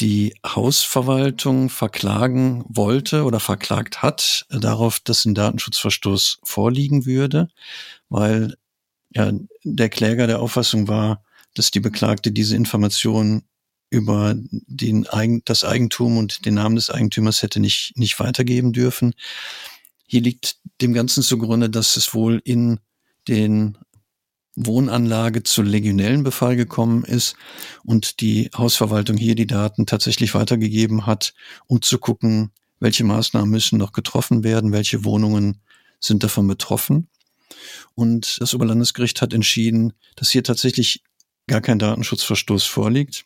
die 0.00 0.34
Hausverwaltung 0.46 1.70
verklagen 1.70 2.64
wollte 2.68 3.24
oder 3.24 3.40
verklagt 3.40 4.02
hat, 4.02 4.46
darauf, 4.48 5.00
dass 5.00 5.24
ein 5.24 5.34
Datenschutzverstoß 5.34 6.38
vorliegen 6.44 7.04
würde, 7.04 7.48
weil 8.08 8.54
ja 9.10 9.32
der 9.64 9.88
Kläger 9.88 10.26
der 10.26 10.40
Auffassung 10.40 10.88
war, 10.88 11.24
dass 11.54 11.70
die 11.70 11.80
Beklagte 11.80 12.30
diese 12.30 12.54
Information 12.54 13.42
über 13.90 14.34
den 14.36 15.06
Eigen, 15.06 15.42
das 15.44 15.64
Eigentum 15.64 16.18
und 16.18 16.44
den 16.44 16.54
Namen 16.54 16.76
des 16.76 16.90
Eigentümers 16.90 17.42
hätte 17.42 17.58
nicht, 17.58 17.92
nicht 17.96 18.20
weitergeben 18.20 18.72
dürfen. 18.72 19.14
Hier 20.06 20.20
liegt 20.20 20.56
dem 20.80 20.92
Ganzen 20.92 21.22
zugrunde, 21.22 21.70
dass 21.70 21.96
es 21.96 22.14
wohl 22.14 22.40
in 22.44 22.80
den 23.28 23.78
Wohnanlage 24.66 25.44
zu 25.44 25.62
legionellen 25.62 26.24
Befall 26.24 26.56
gekommen 26.56 27.04
ist 27.04 27.36
und 27.84 28.20
die 28.20 28.50
Hausverwaltung 28.56 29.16
hier 29.16 29.36
die 29.36 29.46
Daten 29.46 29.86
tatsächlich 29.86 30.34
weitergegeben 30.34 31.06
hat, 31.06 31.32
um 31.66 31.80
zu 31.80 31.98
gucken, 31.98 32.50
welche 32.80 33.04
Maßnahmen 33.04 33.48
müssen 33.48 33.78
noch 33.78 33.92
getroffen 33.92 34.42
werden, 34.42 34.72
welche 34.72 35.04
Wohnungen 35.04 35.60
sind 36.00 36.24
davon 36.24 36.46
betroffen. 36.48 37.08
Und 37.94 38.40
das 38.40 38.54
Oberlandesgericht 38.54 39.22
hat 39.22 39.32
entschieden, 39.32 39.92
dass 40.16 40.30
hier 40.30 40.42
tatsächlich 40.42 41.02
gar 41.46 41.60
kein 41.60 41.78
Datenschutzverstoß 41.78 42.64
vorliegt, 42.64 43.24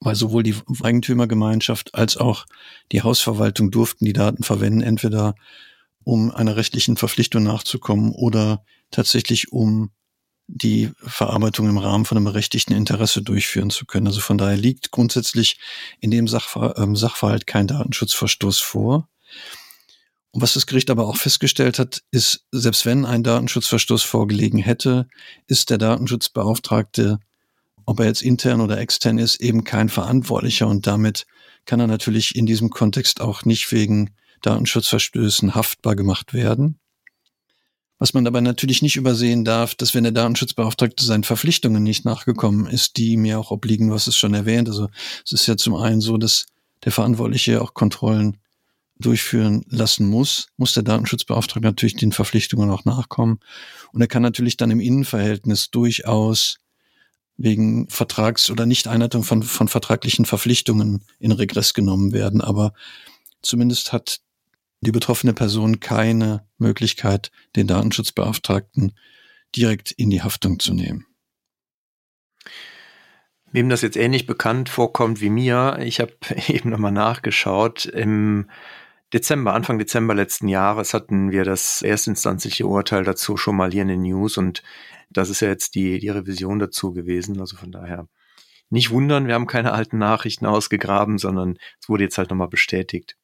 weil 0.00 0.14
sowohl 0.14 0.42
die 0.42 0.56
Eigentümergemeinschaft 0.82 1.94
als 1.94 2.16
auch 2.16 2.46
die 2.90 3.02
Hausverwaltung 3.02 3.70
durften 3.70 4.06
die 4.06 4.12
Daten 4.12 4.42
verwenden, 4.42 4.80
entweder 4.80 5.34
um 6.04 6.30
einer 6.30 6.56
rechtlichen 6.56 6.96
Verpflichtung 6.96 7.42
nachzukommen 7.42 8.12
oder 8.12 8.64
tatsächlich 8.90 9.52
um 9.52 9.90
die 10.52 10.90
Verarbeitung 10.98 11.68
im 11.68 11.78
Rahmen 11.78 12.04
von 12.04 12.16
einem 12.16 12.24
berechtigten 12.24 12.74
Interesse 12.74 13.22
durchführen 13.22 13.70
zu 13.70 13.86
können. 13.86 14.08
Also 14.08 14.20
von 14.20 14.36
daher 14.36 14.56
liegt 14.56 14.90
grundsätzlich 14.90 15.58
in 16.00 16.10
dem 16.10 16.26
Sachver 16.26 16.76
ähm, 16.76 16.96
Sachverhalt 16.96 17.46
kein 17.46 17.66
Datenschutzverstoß 17.66 18.58
vor. 18.58 19.08
Und 20.32 20.42
was 20.42 20.54
das 20.54 20.66
Gericht 20.66 20.90
aber 20.90 21.06
auch 21.06 21.16
festgestellt 21.16 21.78
hat, 21.78 22.02
ist, 22.10 22.44
selbst 22.50 22.84
wenn 22.84 23.04
ein 23.04 23.22
Datenschutzverstoß 23.22 24.02
vorgelegen 24.02 24.58
hätte, 24.58 25.08
ist 25.46 25.70
der 25.70 25.78
Datenschutzbeauftragte, 25.78 27.20
ob 27.86 28.00
er 28.00 28.06
jetzt 28.06 28.22
intern 28.22 28.60
oder 28.60 28.78
extern 28.78 29.18
ist, 29.18 29.40
eben 29.40 29.64
kein 29.64 29.88
Verantwortlicher 29.88 30.66
und 30.66 30.86
damit 30.86 31.26
kann 31.64 31.80
er 31.80 31.86
natürlich 31.86 32.34
in 32.36 32.46
diesem 32.46 32.70
Kontext 32.70 33.20
auch 33.20 33.44
nicht 33.44 33.70
wegen 33.72 34.10
Datenschutzverstößen 34.42 35.54
haftbar 35.54 35.96
gemacht 35.96 36.32
werden. 36.32 36.79
Was 38.00 38.14
man 38.14 38.26
aber 38.26 38.40
natürlich 38.40 38.80
nicht 38.80 38.96
übersehen 38.96 39.44
darf, 39.44 39.74
dass 39.74 39.94
wenn 39.94 40.04
der 40.04 40.12
Datenschutzbeauftragte 40.12 41.04
seinen 41.04 41.22
Verpflichtungen 41.22 41.82
nicht 41.82 42.06
nachgekommen 42.06 42.66
ist, 42.66 42.96
die 42.96 43.18
mir 43.18 43.38
auch 43.38 43.50
obliegen, 43.50 43.90
was 43.90 44.06
es 44.06 44.16
schon 44.16 44.32
erwähnt. 44.32 44.68
Also 44.68 44.88
es 45.22 45.32
ist 45.32 45.46
ja 45.46 45.58
zum 45.58 45.76
einen 45.76 46.00
so, 46.00 46.16
dass 46.16 46.46
der 46.82 46.92
Verantwortliche 46.92 47.60
auch 47.60 47.74
Kontrollen 47.74 48.38
durchführen 48.98 49.66
lassen 49.68 50.06
muss, 50.06 50.48
muss 50.56 50.72
der 50.72 50.82
Datenschutzbeauftragte 50.82 51.66
natürlich 51.66 51.96
den 51.96 52.12
Verpflichtungen 52.12 52.70
auch 52.70 52.86
nachkommen. 52.86 53.38
Und 53.92 54.00
er 54.00 54.08
kann 54.08 54.22
natürlich 54.22 54.56
dann 54.56 54.70
im 54.70 54.80
Innenverhältnis 54.80 55.70
durchaus 55.70 56.58
wegen 57.36 57.86
Vertrags- 57.88 58.50
oder 58.50 58.64
Nicht-Einhaltung 58.64 59.24
von, 59.24 59.42
von 59.42 59.68
vertraglichen 59.68 60.24
Verpflichtungen 60.24 61.04
in 61.18 61.32
Regress 61.32 61.74
genommen 61.74 62.12
werden. 62.12 62.40
Aber 62.40 62.72
zumindest 63.42 63.92
hat 63.92 64.20
die 64.80 64.92
betroffene 64.92 65.34
Person 65.34 65.80
keine 65.80 66.46
Möglichkeit, 66.58 67.30
den 67.56 67.66
Datenschutzbeauftragten 67.66 68.92
direkt 69.54 69.92
in 69.92 70.10
die 70.10 70.22
Haftung 70.22 70.58
zu 70.58 70.74
nehmen. 70.74 71.06
Wem 73.52 73.68
das 73.68 73.82
jetzt 73.82 73.96
ähnlich 73.96 74.26
bekannt 74.26 74.68
vorkommt 74.68 75.20
wie 75.20 75.30
mir, 75.30 75.78
ich 75.80 76.00
habe 76.00 76.14
eben 76.48 76.70
nochmal 76.70 76.92
nachgeschaut, 76.92 77.84
im 77.84 78.48
Dezember, 79.12 79.54
Anfang 79.54 79.78
Dezember 79.78 80.14
letzten 80.14 80.46
Jahres 80.46 80.94
hatten 80.94 81.32
wir 81.32 81.44
das 81.44 81.82
erstinstanzliche 81.82 82.66
Urteil 82.66 83.02
dazu 83.02 83.36
schon 83.36 83.56
mal 83.56 83.72
hier 83.72 83.82
in 83.82 83.88
den 83.88 84.02
News 84.02 84.36
und 84.36 84.62
das 85.10 85.30
ist 85.30 85.40
ja 85.40 85.48
jetzt 85.48 85.74
die, 85.74 85.98
die 85.98 86.08
Revision 86.08 86.60
dazu 86.60 86.92
gewesen. 86.92 87.40
Also 87.40 87.56
von 87.56 87.72
daher 87.72 88.06
nicht 88.68 88.90
wundern, 88.90 89.26
wir 89.26 89.34
haben 89.34 89.48
keine 89.48 89.72
alten 89.72 89.98
Nachrichten 89.98 90.46
ausgegraben, 90.46 91.18
sondern 91.18 91.58
es 91.80 91.88
wurde 91.88 92.04
jetzt 92.04 92.18
halt 92.18 92.30
nochmal 92.30 92.48
bestätigt. 92.48 93.16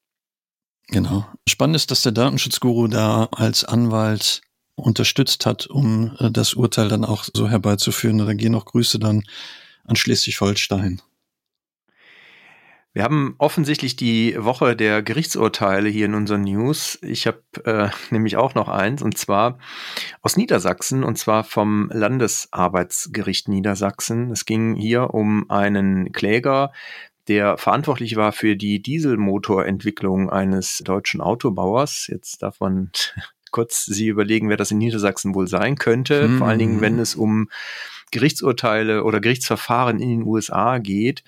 Genau. 0.88 1.26
Spannend 1.48 1.76
ist, 1.76 1.90
dass 1.90 2.02
der 2.02 2.12
Datenschutzguru 2.12 2.86
da 2.86 3.28
als 3.32 3.64
Anwalt 3.64 4.42
unterstützt 4.76 5.46
hat, 5.46 5.66
um 5.66 6.16
äh, 6.20 6.30
das 6.30 6.54
Urteil 6.54 6.88
dann 6.88 7.04
auch 7.04 7.24
so 7.34 7.48
herbeizuführen. 7.48 8.18
Da 8.18 8.34
gehen 8.34 8.54
auch 8.54 8.66
Grüße 8.66 8.98
dann 8.98 9.22
an 9.84 9.96
Schleswig-Holstein. 9.96 11.02
Wir 12.92 13.02
haben 13.02 13.34
offensichtlich 13.36 13.96
die 13.96 14.34
Woche 14.38 14.74
der 14.74 15.02
Gerichtsurteile 15.02 15.86
hier 15.86 16.06
in 16.06 16.14
unseren 16.14 16.40
News. 16.42 16.98
Ich 17.02 17.26
habe 17.26 17.42
äh, 17.64 17.90
nämlich 18.10 18.38
auch 18.38 18.54
noch 18.54 18.68
eins, 18.68 19.02
und 19.02 19.18
zwar 19.18 19.58
aus 20.22 20.38
Niedersachsen, 20.38 21.04
und 21.04 21.18
zwar 21.18 21.44
vom 21.44 21.90
Landesarbeitsgericht 21.92 23.48
Niedersachsen. 23.48 24.30
Es 24.30 24.46
ging 24.46 24.76
hier 24.76 25.12
um 25.12 25.50
einen 25.50 26.12
Kläger, 26.12 26.72
der 27.28 27.58
verantwortlich 27.58 28.16
war 28.16 28.32
für 28.32 28.56
die 28.56 28.80
Dieselmotorentwicklung 28.80 30.30
eines 30.30 30.78
deutschen 30.78 31.20
Autobauers. 31.20 32.06
Jetzt 32.08 32.42
darf 32.42 32.60
man 32.60 32.90
kurz 33.50 33.84
Sie 33.84 34.08
überlegen, 34.08 34.48
wer 34.48 34.56
das 34.56 34.70
in 34.70 34.78
Niedersachsen 34.78 35.34
wohl 35.34 35.48
sein 35.48 35.76
könnte. 35.76 36.28
Mhm. 36.28 36.38
Vor 36.38 36.48
allen 36.48 36.58
Dingen, 36.58 36.80
wenn 36.80 36.98
es 36.98 37.14
um 37.14 37.48
Gerichtsurteile 38.10 39.04
oder 39.04 39.20
Gerichtsverfahren 39.20 39.98
in 39.98 40.08
den 40.08 40.22
USA 40.22 40.78
geht. 40.78 41.24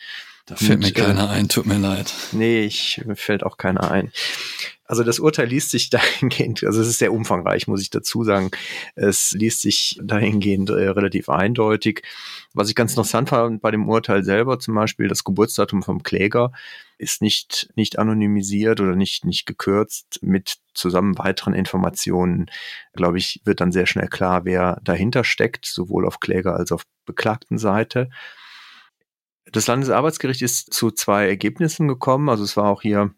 Da 0.46 0.56
fällt 0.56 0.80
mir 0.80 0.92
keiner 0.92 1.24
äh, 1.24 1.34
ein, 1.34 1.48
tut 1.48 1.66
mir 1.66 1.78
leid. 1.78 2.14
Nee, 2.32 2.62
ich, 2.62 3.02
mir 3.04 3.16
fällt 3.16 3.44
auch 3.44 3.58
keiner 3.58 3.90
ein. 3.90 4.12
Also 4.88 5.04
das 5.04 5.20
Urteil 5.20 5.46
liest 5.46 5.70
sich 5.70 5.90
dahingehend, 5.90 6.64
also 6.64 6.80
es 6.80 6.88
ist 6.88 6.98
sehr 6.98 7.12
umfangreich, 7.12 7.68
muss 7.68 7.82
ich 7.82 7.90
dazu 7.90 8.24
sagen. 8.24 8.50
Es 8.96 9.32
liest 9.32 9.60
sich 9.60 10.00
dahingehend 10.02 10.70
äh, 10.70 10.88
relativ 10.88 11.28
eindeutig. 11.28 12.02
Was 12.54 12.70
ich 12.70 12.74
ganz 12.74 12.92
interessant 12.92 13.28
fand 13.28 13.60
bei 13.60 13.70
dem 13.70 13.88
Urteil 13.88 14.24
selber, 14.24 14.58
zum 14.58 14.74
Beispiel 14.74 15.06
das 15.06 15.24
Geburtsdatum 15.24 15.82
vom 15.82 16.02
Kläger, 16.02 16.52
ist 16.96 17.22
nicht, 17.22 17.70
nicht 17.76 17.98
anonymisiert 17.98 18.80
oder 18.80 18.96
nicht, 18.96 19.24
nicht 19.24 19.46
gekürzt 19.46 20.20
mit 20.22 20.56
zusammen 20.74 21.18
weiteren 21.18 21.52
Informationen. 21.52 22.46
Glaube 22.94 23.18
ich, 23.18 23.42
wird 23.44 23.60
dann 23.60 23.72
sehr 23.72 23.86
schnell 23.86 24.08
klar, 24.08 24.44
wer 24.46 24.80
dahinter 24.82 25.22
steckt, 25.22 25.66
sowohl 25.66 26.06
auf 26.06 26.18
Kläger 26.18 26.56
als 26.56 26.72
auch 26.72 26.78
auf 26.78 26.84
beklagten 27.04 27.58
Seite. 27.58 28.10
Das 29.50 29.66
Landesarbeitsgericht 29.66 30.42
ist 30.42 30.72
zu 30.72 30.90
zwei 30.90 31.26
Ergebnissen 31.28 31.88
gekommen. 31.88 32.28
Also 32.28 32.44
es 32.44 32.56
war 32.56 32.68
auch 32.68 32.82
hier 32.82 33.14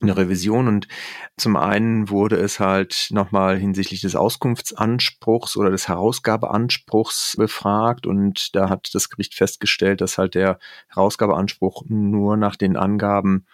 eine 0.00 0.16
Revision 0.16 0.68
und 0.68 0.88
zum 1.36 1.56
einen 1.56 2.10
wurde 2.10 2.36
es 2.36 2.60
halt 2.60 3.08
nochmal 3.10 3.56
hinsichtlich 3.56 4.02
des 4.02 4.14
Auskunftsanspruchs 4.14 5.56
oder 5.56 5.70
des 5.70 5.88
Herausgabeanspruchs 5.88 7.36
befragt 7.36 8.06
und 8.06 8.54
da 8.54 8.68
hat 8.68 8.90
das 8.92 9.08
Gericht 9.08 9.34
festgestellt, 9.34 10.00
dass 10.00 10.18
halt 10.18 10.34
der 10.34 10.58
Herausgabeanspruch 10.88 11.84
nur 11.88 12.36
nach 12.36 12.56
den 12.56 12.76
Angaben, 12.76 13.46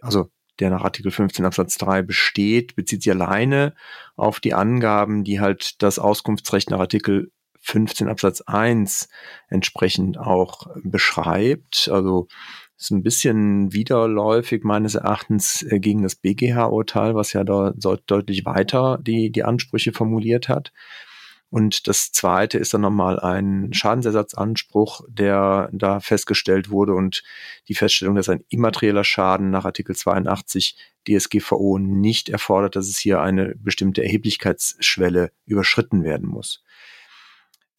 also 0.00 0.28
der 0.58 0.70
nach 0.70 0.84
Artikel 0.84 1.10
15 1.10 1.44
Absatz 1.44 1.78
3 1.78 2.02
besteht, 2.02 2.76
bezieht 2.76 3.02
sich 3.02 3.12
alleine 3.12 3.74
auf 4.16 4.40
die 4.40 4.54
Angaben, 4.54 5.24
die 5.24 5.40
halt 5.40 5.82
das 5.82 5.98
Auskunftsrecht 5.98 6.70
nach 6.70 6.80
Artikel 6.80 7.30
15 7.60 8.08
Absatz 8.08 8.42
1 8.42 9.08
entsprechend 9.48 10.18
auch 10.18 10.68
beschreibt. 10.82 11.90
Also 11.92 12.28
ist 12.78 12.90
ein 12.90 13.02
bisschen 13.02 13.72
widerläufig 13.72 14.62
meines 14.64 14.94
Erachtens 14.94 15.62
äh, 15.62 15.80
gegen 15.80 16.02
das 16.02 16.16
BGH-Urteil, 16.16 17.14
was 17.14 17.32
ja 17.32 17.44
da 17.44 17.72
deutlich 17.72 18.44
weiter 18.44 18.98
die, 19.00 19.30
die 19.30 19.44
Ansprüche 19.44 19.92
formuliert 19.92 20.48
hat. 20.48 20.72
Und 21.48 21.86
das 21.86 22.10
zweite 22.12 22.58
ist 22.58 22.74
dann 22.74 22.80
nochmal 22.80 23.20
ein 23.20 23.72
Schadensersatzanspruch, 23.72 25.02
der 25.08 25.70
da 25.72 26.00
festgestellt 26.00 26.70
wurde 26.70 26.94
und 26.94 27.22
die 27.68 27.74
Feststellung, 27.74 28.16
dass 28.16 28.28
ein 28.28 28.44
immaterieller 28.48 29.04
Schaden 29.04 29.50
nach 29.50 29.64
Artikel 29.64 29.94
82 29.94 30.76
DSGVO 31.08 31.78
nicht 31.78 32.28
erfordert, 32.28 32.74
dass 32.74 32.88
es 32.88 32.98
hier 32.98 33.20
eine 33.20 33.54
bestimmte 33.56 34.02
Erheblichkeitsschwelle 34.02 35.30
überschritten 35.46 36.02
werden 36.02 36.28
muss. 36.28 36.64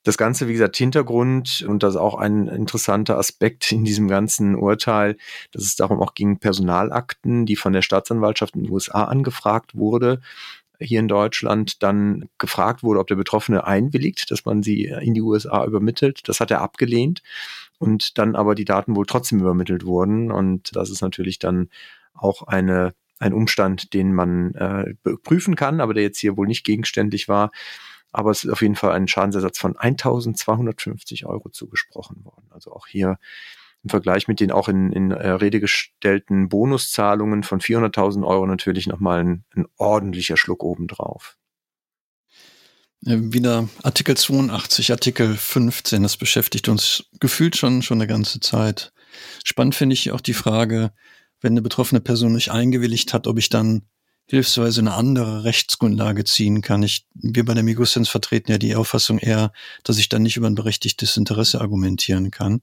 Das 0.08 0.18
Ganze, 0.18 0.48
wie 0.48 0.54
gesagt, 0.54 0.78
Hintergrund 0.78 1.66
und 1.68 1.84
das 1.84 1.96
ist 1.96 2.00
auch 2.00 2.16
ein 2.16 2.48
interessanter 2.48 3.18
Aspekt 3.18 3.74
in 3.74 3.84
diesem 3.84 4.08
ganzen 4.08 4.56
Urteil, 4.56 5.18
dass 5.52 5.64
es 5.64 5.76
darum 5.76 6.02
auch 6.02 6.14
ging, 6.14 6.40
Personalakten, 6.40 7.46
die 7.46 7.58
von 7.58 7.74
der 7.74 7.82
Staatsanwaltschaft 7.82 8.56
in 8.56 8.64
den 8.64 8.72
USA 8.72 9.04
angefragt 9.04 9.76
wurde, 9.76 10.22
hier 10.80 11.02
in 11.02 11.10
Deutschland 11.10 11.84
dann 11.84 12.30
gefragt 12.38 12.84
wurde, 12.84 13.02
ob 13.02 13.08
der 13.08 13.18
Betroffene 13.18 13.68
einwilligt, 13.68 14.32
dass 14.32 14.46
man 14.46 14.64
sie 14.64 14.86
in 14.86 15.14
die 15.14 15.22
USA 15.22 15.66
übermittelt. 15.66 16.22
Das 16.30 16.40
hat 16.40 16.52
er 16.52 16.62
abgelehnt 16.62 17.22
und 17.78 18.18
dann 18.18 18.38
aber 18.38 18.56
die 18.56 18.64
Daten 18.64 18.96
wohl 18.96 19.08
trotzdem 19.08 19.42
übermittelt 19.42 19.86
wurden. 19.86 20.32
Und 20.32 20.74
das 20.74 20.90
ist 20.90 21.02
natürlich 21.02 21.38
dann 21.38 21.68
auch 22.14 22.44
eine, 22.44 22.94
ein 23.20 23.34
Umstand, 23.34 23.94
den 23.94 24.14
man 24.14 24.56
äh, 24.56 24.94
prüfen 25.24 25.58
kann, 25.58 25.82
aber 25.82 25.94
der 25.94 26.04
jetzt 26.04 26.20
hier 26.20 26.38
wohl 26.38 26.48
nicht 26.48 26.64
gegenständlich 26.64 27.28
war 27.28 27.52
aber 28.12 28.32
es 28.32 28.44
ist 28.44 28.52
auf 28.52 28.62
jeden 28.62 28.76
Fall 28.76 28.92
ein 28.92 29.08
Schadensersatz 29.08 29.60
von 29.60 29.78
1250 29.78 31.26
Euro 31.26 31.50
zugesprochen 31.50 32.24
worden. 32.26 32.48
Also 32.52 32.72
auch 32.72 32.88
hier 32.88 33.18
im 33.84 33.90
Vergleich 33.90 34.28
mit 34.28 34.40
den 34.40 34.52
auch 34.52 34.68
in, 34.68 34.92
in 34.92 35.12
äh, 35.12 35.30
Rede 35.30 35.60
gestellten 35.60 36.50
Bonuszahlungen 36.50 37.44
von 37.44 37.62
400.000 37.62 38.26
Euro 38.26 38.46
natürlich 38.46 38.88
nochmal 38.88 39.24
ein, 39.24 39.46
ein 39.56 39.66
ordentlicher 39.78 40.38
Schluck 40.38 40.64
obendrauf. 40.64 41.38
Wieder 43.02 43.70
Artikel 43.84 44.18
82, 44.18 44.92
Artikel 44.92 45.36
15, 45.36 46.02
das 46.02 46.18
beschäftigt 46.18 46.68
uns 46.68 47.06
gefühlt 47.20 47.56
schon, 47.56 47.84
schon 47.84 48.00
eine 48.00 48.08
ganze 48.08 48.40
Zeit. 48.40 48.92
Spannend 49.44 49.76
finde 49.76 49.94
ich 49.94 50.12
auch 50.12 50.22
die 50.22 50.34
Frage, 50.34 50.92
wenn 51.40 51.54
eine 51.54 51.62
betroffene 51.62 52.02
Person 52.02 52.34
nicht 52.34 52.52
eingewilligt 52.52 53.14
hat, 53.14 53.28
ob 53.28 53.38
ich 53.38 53.50
dann 53.50 53.84
hilfsweise 54.28 54.82
eine 54.82 54.94
andere 54.94 55.46
Rechtsgrundlage 55.46 56.26
ziehen 56.26 56.62
kann. 56.62 56.84
Ich, 56.84 57.06
wir 57.14 57.46
bei 57.46 57.54
der 57.54 57.64
Migosens 57.64 58.10
vertreten 58.10 58.52
ja 58.52 58.58
die 58.58 58.76
Auffassung 58.76 59.20
eher, 59.20 59.54
dass 59.84 59.98
ich 59.98 60.10
dann 60.10 60.24
nicht 60.24 60.36
über 60.36 60.48
ein 60.48 60.56
berechtigtes 60.56 61.16
Interesse 61.16 61.62
argumentieren 61.62 62.30
kann. 62.30 62.62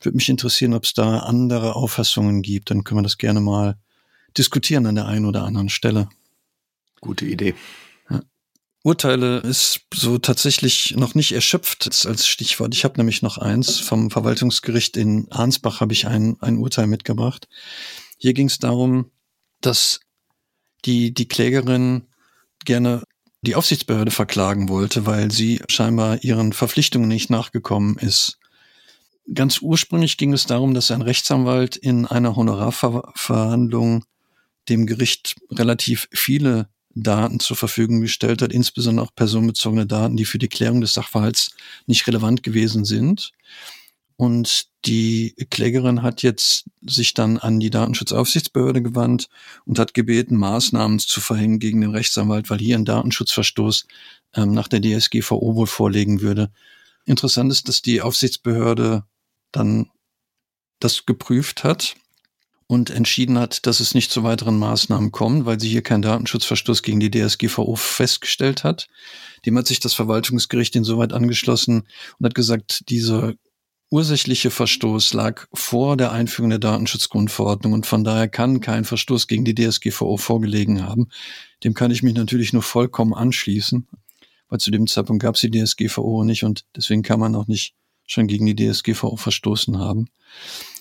Würde 0.00 0.16
mich 0.16 0.28
interessieren, 0.28 0.74
ob 0.74 0.84
es 0.84 0.94
da 0.94 1.20
andere 1.20 1.76
Auffassungen 1.76 2.42
gibt. 2.42 2.70
Dann 2.70 2.82
können 2.82 2.98
wir 2.98 3.04
das 3.04 3.18
gerne 3.18 3.40
mal 3.40 3.76
diskutieren 4.36 4.86
an 4.86 4.96
der 4.96 5.06
einen 5.06 5.26
oder 5.26 5.44
anderen 5.44 5.68
Stelle. 5.68 6.08
Gute 7.00 7.26
Idee. 7.26 7.54
Ja. 8.10 8.22
Urteile 8.82 9.38
ist 9.38 9.82
so 9.94 10.18
tatsächlich 10.18 10.96
noch 10.96 11.14
nicht 11.14 11.30
erschöpft 11.30 12.06
als 12.06 12.26
Stichwort. 12.26 12.74
Ich 12.74 12.82
habe 12.82 12.96
nämlich 12.96 13.22
noch 13.22 13.38
eins. 13.38 13.78
Vom 13.78 14.10
Verwaltungsgericht 14.10 14.96
in 14.96 15.30
Arnsbach 15.30 15.80
habe 15.80 15.92
ich 15.92 16.08
ein, 16.08 16.36
ein 16.40 16.58
Urteil 16.58 16.88
mitgebracht. 16.88 17.48
Hier 18.18 18.34
ging 18.34 18.48
es 18.48 18.58
darum, 18.58 19.12
dass 19.60 20.00
die 20.84 21.12
die 21.14 21.28
Klägerin 21.28 22.06
gerne 22.64 23.02
die 23.42 23.56
Aufsichtsbehörde 23.56 24.10
verklagen 24.10 24.68
wollte, 24.68 25.04
weil 25.04 25.32
sie 25.32 25.60
scheinbar 25.68 26.22
ihren 26.22 26.52
Verpflichtungen 26.52 27.08
nicht 27.08 27.28
nachgekommen 27.28 27.96
ist. 27.98 28.38
Ganz 29.32 29.60
ursprünglich 29.60 30.16
ging 30.16 30.32
es 30.32 30.46
darum, 30.46 30.74
dass 30.74 30.90
ein 30.90 31.02
Rechtsanwalt 31.02 31.76
in 31.76 32.06
einer 32.06 32.36
Honorarverhandlung 32.36 34.04
dem 34.68 34.86
Gericht 34.86 35.36
relativ 35.50 36.08
viele 36.12 36.68
Daten 36.94 37.40
zur 37.40 37.56
Verfügung 37.56 38.00
gestellt 38.00 38.42
hat, 38.42 38.52
insbesondere 38.52 39.06
auch 39.06 39.14
personenbezogene 39.14 39.86
Daten, 39.86 40.16
die 40.16 40.24
für 40.24 40.38
die 40.38 40.48
Klärung 40.48 40.80
des 40.80 40.94
Sachverhalts 40.94 41.52
nicht 41.86 42.06
relevant 42.06 42.42
gewesen 42.42 42.84
sind. 42.84 43.32
Und 44.22 44.68
die 44.84 45.34
Klägerin 45.50 46.02
hat 46.02 46.22
jetzt 46.22 46.66
sich 46.80 47.12
dann 47.12 47.38
an 47.38 47.58
die 47.58 47.70
Datenschutzaufsichtsbehörde 47.70 48.80
gewandt 48.80 49.28
und 49.64 49.80
hat 49.80 49.94
gebeten, 49.94 50.36
Maßnahmen 50.36 51.00
zu 51.00 51.20
verhängen 51.20 51.58
gegen 51.58 51.80
den 51.80 51.90
Rechtsanwalt, 51.90 52.48
weil 52.48 52.60
hier 52.60 52.78
ein 52.78 52.84
Datenschutzverstoß 52.84 53.84
ähm, 54.36 54.52
nach 54.52 54.68
der 54.68 54.80
DSGVO 54.80 55.56
wohl 55.56 55.66
vorlegen 55.66 56.20
würde. 56.20 56.52
Interessant 57.04 57.50
ist, 57.50 57.68
dass 57.68 57.82
die 57.82 58.00
Aufsichtsbehörde 58.00 59.02
dann 59.50 59.90
das 60.78 61.04
geprüft 61.04 61.64
hat 61.64 61.96
und 62.68 62.90
entschieden 62.90 63.38
hat, 63.38 63.66
dass 63.66 63.80
es 63.80 63.92
nicht 63.92 64.12
zu 64.12 64.22
weiteren 64.22 64.56
Maßnahmen 64.56 65.10
kommt, 65.10 65.46
weil 65.46 65.58
sie 65.58 65.68
hier 65.68 65.82
keinen 65.82 66.02
Datenschutzverstoß 66.02 66.84
gegen 66.84 67.00
die 67.00 67.10
DSGVO 67.10 67.74
festgestellt 67.74 68.62
hat. 68.62 68.86
Dem 69.46 69.58
hat 69.58 69.66
sich 69.66 69.80
das 69.80 69.94
Verwaltungsgericht 69.94 70.76
insoweit 70.76 71.12
angeschlossen 71.12 71.88
und 72.20 72.24
hat 72.24 72.36
gesagt, 72.36 72.88
dieser 72.88 73.34
ursächliche 73.92 74.50
Verstoß 74.50 75.12
lag 75.12 75.46
vor 75.52 75.98
der 75.98 76.12
Einführung 76.12 76.48
der 76.48 76.58
Datenschutzgrundverordnung 76.58 77.74
und 77.74 77.86
von 77.86 78.04
daher 78.04 78.26
kann 78.26 78.60
kein 78.60 78.84
Verstoß 78.84 79.26
gegen 79.26 79.44
die 79.44 79.54
DSGVO 79.54 80.16
vorgelegen 80.16 80.82
haben. 80.82 81.08
Dem 81.62 81.74
kann 81.74 81.90
ich 81.90 82.02
mich 82.02 82.14
natürlich 82.14 82.54
nur 82.54 82.62
vollkommen 82.62 83.12
anschließen, 83.12 83.86
weil 84.48 84.60
zu 84.60 84.70
dem 84.70 84.86
Zeitpunkt 84.86 85.22
gab 85.22 85.34
es 85.34 85.42
die 85.42 85.50
DSGVO 85.50 86.24
nicht 86.24 86.42
und 86.42 86.64
deswegen 86.74 87.02
kann 87.02 87.20
man 87.20 87.34
auch 87.34 87.46
nicht 87.46 87.74
schon 88.06 88.26
gegen 88.26 88.46
die 88.46 88.56
DSGVO 88.56 89.16
verstoßen 89.16 89.78
haben. 89.78 90.06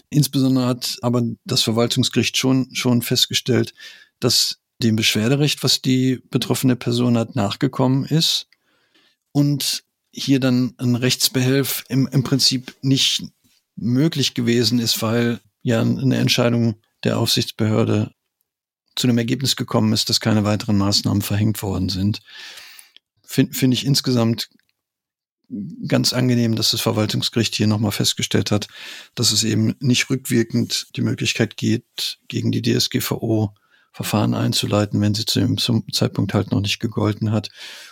Insbesondere 0.09 0.65
hat 0.65 0.97
aber 1.01 1.21
das 1.43 1.63
Verwaltungsgericht 1.63 2.37
schon, 2.37 2.73
schon 2.73 3.01
festgestellt, 3.01 3.73
dass 4.21 4.59
dem 4.81 4.95
Beschwerderecht, 4.95 5.63
was 5.63 5.81
die 5.81 6.21
betroffene 6.31 6.77
Person 6.77 7.17
hat, 7.17 7.35
nachgekommen 7.35 8.05
ist 8.05 8.47
und 9.33 9.83
hier 10.11 10.39
dann 10.39 10.73
ein 10.77 10.95
Rechtsbehelf 10.95 11.83
im, 11.89 12.07
im 12.07 12.23
Prinzip 12.23 12.75
nicht 12.81 13.23
möglich 13.75 14.33
gewesen 14.33 14.79
ist, 14.79 15.01
weil 15.01 15.39
ja 15.61 15.81
eine 15.81 16.17
Entscheidung 16.17 16.75
der 17.03 17.17
Aufsichtsbehörde 17.17 18.13
zu 18.95 19.07
dem 19.07 19.17
Ergebnis 19.17 19.55
gekommen 19.55 19.93
ist, 19.93 20.09
dass 20.09 20.19
keine 20.19 20.43
weiteren 20.43 20.77
Maßnahmen 20.77 21.21
verhängt 21.21 21.63
worden 21.63 21.89
sind. 21.89 22.21
Finde 23.23 23.53
find 23.53 23.73
ich 23.73 23.85
insgesamt 23.85 24.49
ganz 25.87 26.13
angenehm, 26.13 26.55
dass 26.55 26.71
das 26.71 26.81
Verwaltungsgericht 26.81 27.55
hier 27.55 27.67
nochmal 27.67 27.91
festgestellt 27.91 28.51
hat, 28.51 28.67
dass 29.15 29.31
es 29.31 29.43
eben 29.43 29.75
nicht 29.79 30.09
rückwirkend 30.09 30.87
die 30.95 31.01
Möglichkeit 31.01 31.57
gibt, 31.57 32.19
gegen 32.27 32.51
die 32.51 32.61
DSGVO 32.61 33.53
Verfahren 33.91 34.33
einzuleiten, 34.33 35.01
wenn 35.01 35.13
sie 35.13 35.25
zu 35.25 35.39
dem 35.39 35.57
Zeitpunkt 35.57 36.33
halt 36.33 36.51
noch 36.51 36.61
nicht 36.61 36.79
gegolten 36.79 37.31
hat. 37.31 37.49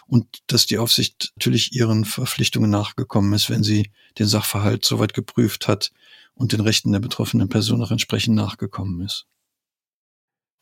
Und 0.07 0.25
dass 0.47 0.65
die 0.65 0.77
Aufsicht 0.77 1.33
natürlich 1.35 1.73
ihren 1.73 2.05
Verpflichtungen 2.05 2.69
nachgekommen 2.69 3.33
ist, 3.33 3.49
wenn 3.49 3.63
sie 3.63 3.91
den 4.17 4.27
Sachverhalt 4.27 4.85
soweit 4.85 5.13
geprüft 5.13 5.67
hat 5.67 5.91
und 6.33 6.53
den 6.53 6.61
Rechten 6.61 6.91
der 6.91 6.99
betroffenen 6.99 7.49
Person 7.49 7.83
auch 7.83 7.91
entsprechend 7.91 8.35
nachgekommen 8.35 9.01
ist. 9.01 9.25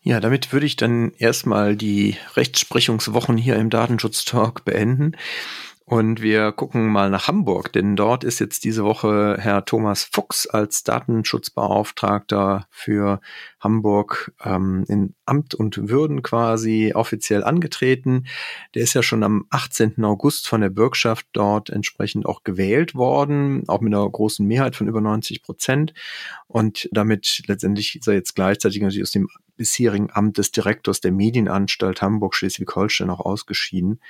Ja, 0.01 0.19
damit 0.19 0.53
würde 0.53 0.65
ich 0.65 0.75
dann 0.75 1.11
erstmal 1.17 1.75
die 1.75 2.17
Rechtsprechungswochen 2.35 3.37
hier 3.37 3.57
im 3.57 3.69
Datenschutztalk 3.69 4.63
beenden. 4.63 5.17
Und 5.89 6.21
wir 6.21 6.51
gucken 6.51 6.87
mal 6.87 7.09
nach 7.09 7.29
Hamburg, 7.29 7.71
denn 7.71 7.95
dort 7.95 8.25
ist 8.25 8.39
jetzt 8.39 8.65
diese 8.65 8.83
Woche 8.83 9.37
Herr 9.39 9.63
Thomas 9.63 10.03
Fuchs 10.03 10.45
als 10.45 10.83
Datenschutzbeauftragter 10.83 12.67
für 12.69 13.21
Hamburg 13.61 14.33
ähm, 14.43 14.83
in 14.89 15.15
Amt 15.25 15.55
und 15.55 15.87
Würden 15.87 16.23
quasi 16.23 16.91
offiziell 16.93 17.41
angetreten. 17.41 18.25
Der 18.75 18.83
ist 18.83 18.95
ja 18.95 19.01
schon 19.01 19.23
am 19.23 19.45
18. 19.49 20.03
August 20.03 20.49
von 20.49 20.59
der 20.59 20.71
Bürgschaft 20.71 21.25
dort 21.31 21.69
entsprechend 21.69 22.25
auch 22.25 22.43
gewählt 22.43 22.93
worden, 22.93 23.63
auch 23.69 23.79
mit 23.79 23.93
einer 23.93 24.09
großen 24.09 24.45
Mehrheit 24.45 24.75
von 24.75 24.89
über 24.89 24.99
90 24.99 25.41
Prozent. 25.41 25.93
Und 26.47 26.89
damit 26.91 27.43
letztendlich 27.47 27.95
ist 27.95 28.09
er 28.09 28.13
jetzt 28.13 28.35
gleichzeitig 28.35 28.81
natürlich 28.81 29.03
aus 29.03 29.11
dem 29.11 29.29
bisherigen 29.55 30.09
Amt 30.11 30.37
des 30.37 30.51
Direktors 30.51 30.99
der 30.99 31.13
Medienanstalt 31.13 32.01
Hamburg 32.01 32.35
Schleswig-Holstein 32.35 33.09
auch 33.09 33.21
ausgeschieden. 33.21 34.01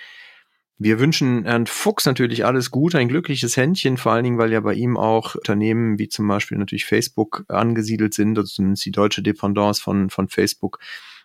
Wir 0.79 0.99
wünschen 0.99 1.43
Herrn 1.45 1.65
Fuchs 1.65 2.05
natürlich 2.05 2.45
alles 2.45 2.69
Gute, 2.69 2.99
ein 2.99 3.07
glückliches 3.07 3.57
Händchen, 3.57 3.97
vor 3.97 4.11
allen 4.11 4.23
Dingen, 4.23 4.37
weil 4.37 4.51
ja 4.51 4.59
bei 4.59 4.75
ihm 4.75 4.95
auch 4.95 5.33
Unternehmen 5.33 5.97
wie 5.97 6.07
zum 6.07 6.27
Beispiel 6.27 6.57
natürlich 6.57 6.85
Facebook 6.85 7.45
angesiedelt 7.47 8.13
sind, 8.13 8.37
also 8.37 8.53
zumindest 8.53 8.85
die 8.85 8.91
deutsche 8.91 9.23
Dependance 9.23 9.81
von, 9.81 10.11
von 10.11 10.27
Facebook. 10.29 10.79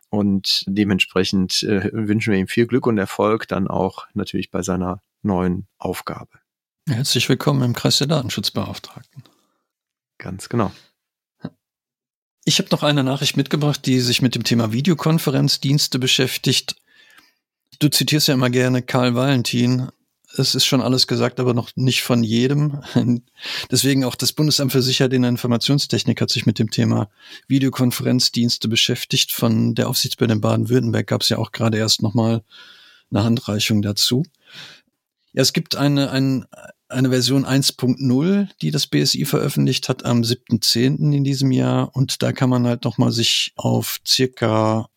Und 0.08 0.64
dementsprechend 0.66 1.62
äh, 1.64 1.90
wünschen 1.92 2.32
wir 2.32 2.38
ihm 2.38 2.48
viel 2.48 2.66
Glück 2.66 2.86
und 2.86 2.96
Erfolg 2.96 3.46
dann 3.48 3.68
auch 3.68 4.06
natürlich 4.14 4.50
bei 4.50 4.62
seiner 4.62 5.02
neuen 5.22 5.66
Aufgabe. 5.78 6.30
Herzlich 6.88 7.28
willkommen 7.28 7.62
im 7.62 7.74
Kreis 7.74 7.98
der 7.98 8.06
Datenschutzbeauftragten. 8.06 9.22
Ganz 10.18 10.48
genau. 10.48 10.72
Ich 12.44 12.58
habe 12.58 12.68
noch 12.72 12.82
eine 12.82 13.04
Nachricht 13.04 13.36
mitgebracht, 13.36 13.86
die 13.86 14.00
sich 14.00 14.20
mit 14.20 14.34
dem 14.34 14.44
Thema 14.44 14.72
Videokonferenzdienste 14.72 15.98
beschäftigt. 15.98 16.76
Du 17.82 17.88
zitierst 17.88 18.28
ja 18.28 18.34
immer 18.34 18.48
gerne 18.48 18.80
Karl 18.80 19.16
Valentin. 19.16 19.88
Es 20.36 20.54
ist 20.54 20.64
schon 20.64 20.80
alles 20.80 21.08
gesagt, 21.08 21.40
aber 21.40 21.52
noch 21.52 21.70
nicht 21.74 22.02
von 22.02 22.22
jedem. 22.22 22.80
Deswegen 23.72 24.04
auch 24.04 24.14
das 24.14 24.32
Bundesamt 24.32 24.70
für 24.70 24.82
Sicherheit 24.82 25.12
in 25.12 25.22
der 25.22 25.30
Informationstechnik 25.30 26.20
hat 26.20 26.30
sich 26.30 26.46
mit 26.46 26.60
dem 26.60 26.70
Thema 26.70 27.10
Videokonferenzdienste 27.48 28.68
beschäftigt. 28.68 29.32
Von 29.32 29.74
der 29.74 29.88
Aufsichtsbehörde 29.88 30.34
in 30.34 30.40
Baden-Württemberg 30.40 31.08
gab 31.08 31.22
es 31.22 31.28
ja 31.28 31.38
auch 31.38 31.50
gerade 31.50 31.76
erst 31.76 32.02
nochmal 32.02 32.44
eine 33.10 33.24
Handreichung 33.24 33.82
dazu. 33.82 34.22
Ja, 35.32 35.42
es 35.42 35.52
gibt 35.52 35.74
eine, 35.74 36.12
eine, 36.12 36.46
eine 36.88 37.10
Version 37.10 37.44
1.0, 37.44 38.48
die 38.60 38.70
das 38.70 38.86
BSI 38.86 39.24
veröffentlicht 39.24 39.88
hat 39.88 40.04
am 40.04 40.20
7.10. 40.22 41.12
in 41.12 41.24
diesem 41.24 41.50
Jahr. 41.50 41.96
Und 41.96 42.22
da 42.22 42.32
kann 42.32 42.48
man 42.48 42.64
halt 42.64 42.84
nochmal 42.84 43.10
sich 43.10 43.54
auf 43.56 43.98
circa 44.06 44.88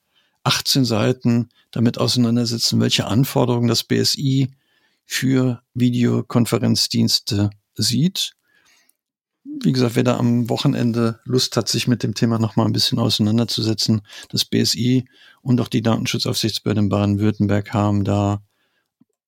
18 0.45 0.85
Seiten 0.85 1.49
damit 1.71 1.97
auseinandersetzen, 1.97 2.79
welche 2.79 3.05
Anforderungen 3.05 3.67
das 3.67 3.83
BSI 3.83 4.51
für 5.05 5.61
Videokonferenzdienste 5.73 7.49
sieht. 7.75 8.33
Wie 9.43 9.71
gesagt, 9.71 9.95
wer 9.95 10.03
da 10.03 10.17
am 10.17 10.49
Wochenende 10.49 11.19
Lust 11.23 11.55
hat, 11.55 11.69
sich 11.69 11.87
mit 11.87 12.03
dem 12.03 12.13
Thema 12.13 12.39
noch 12.39 12.55
mal 12.55 12.65
ein 12.65 12.73
bisschen 12.73 12.99
auseinanderzusetzen, 12.99 14.01
das 14.29 14.45
BSI 14.45 15.05
und 15.41 15.61
auch 15.61 15.67
die 15.67 15.81
Datenschutzaufsichtsbehörde 15.81 16.81
in 16.81 16.89
Baden-Württemberg 16.89 17.73
haben 17.73 18.03
da 18.03 18.43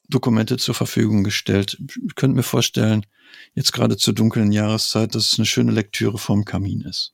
Dokumente 0.09 0.57
zur 0.57 0.73
Verfügung 0.73 1.23
gestellt. 1.23 1.77
Ich 1.79 2.15
könnte 2.15 2.35
mir 2.35 2.43
vorstellen, 2.43 3.05
jetzt 3.53 3.73
gerade 3.73 3.97
zur 3.97 4.13
dunklen 4.13 4.51
Jahreszeit, 4.51 5.13
dass 5.15 5.33
es 5.33 5.39
eine 5.39 5.45
schöne 5.45 5.71
Lektüre 5.71 6.17
vorm 6.17 6.45
Kamin 6.45 6.81
ist. 6.81 7.13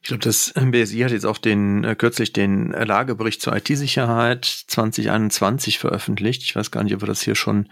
Ich 0.00 0.08
glaube, 0.08 0.22
das 0.22 0.54
BSI 0.54 1.00
hat 1.00 1.10
jetzt 1.10 1.26
auch 1.26 1.38
den 1.38 1.84
äh, 1.84 1.94
kürzlich 1.94 2.32
den 2.32 2.70
Lagebericht 2.70 3.42
zur 3.42 3.54
IT-Sicherheit 3.56 4.44
2021 4.44 5.78
veröffentlicht. 5.78 6.42
Ich 6.42 6.54
weiß 6.54 6.70
gar 6.70 6.84
nicht, 6.84 6.94
ob 6.94 7.02
wir 7.02 7.08
das 7.08 7.22
hier 7.22 7.34
schon 7.34 7.68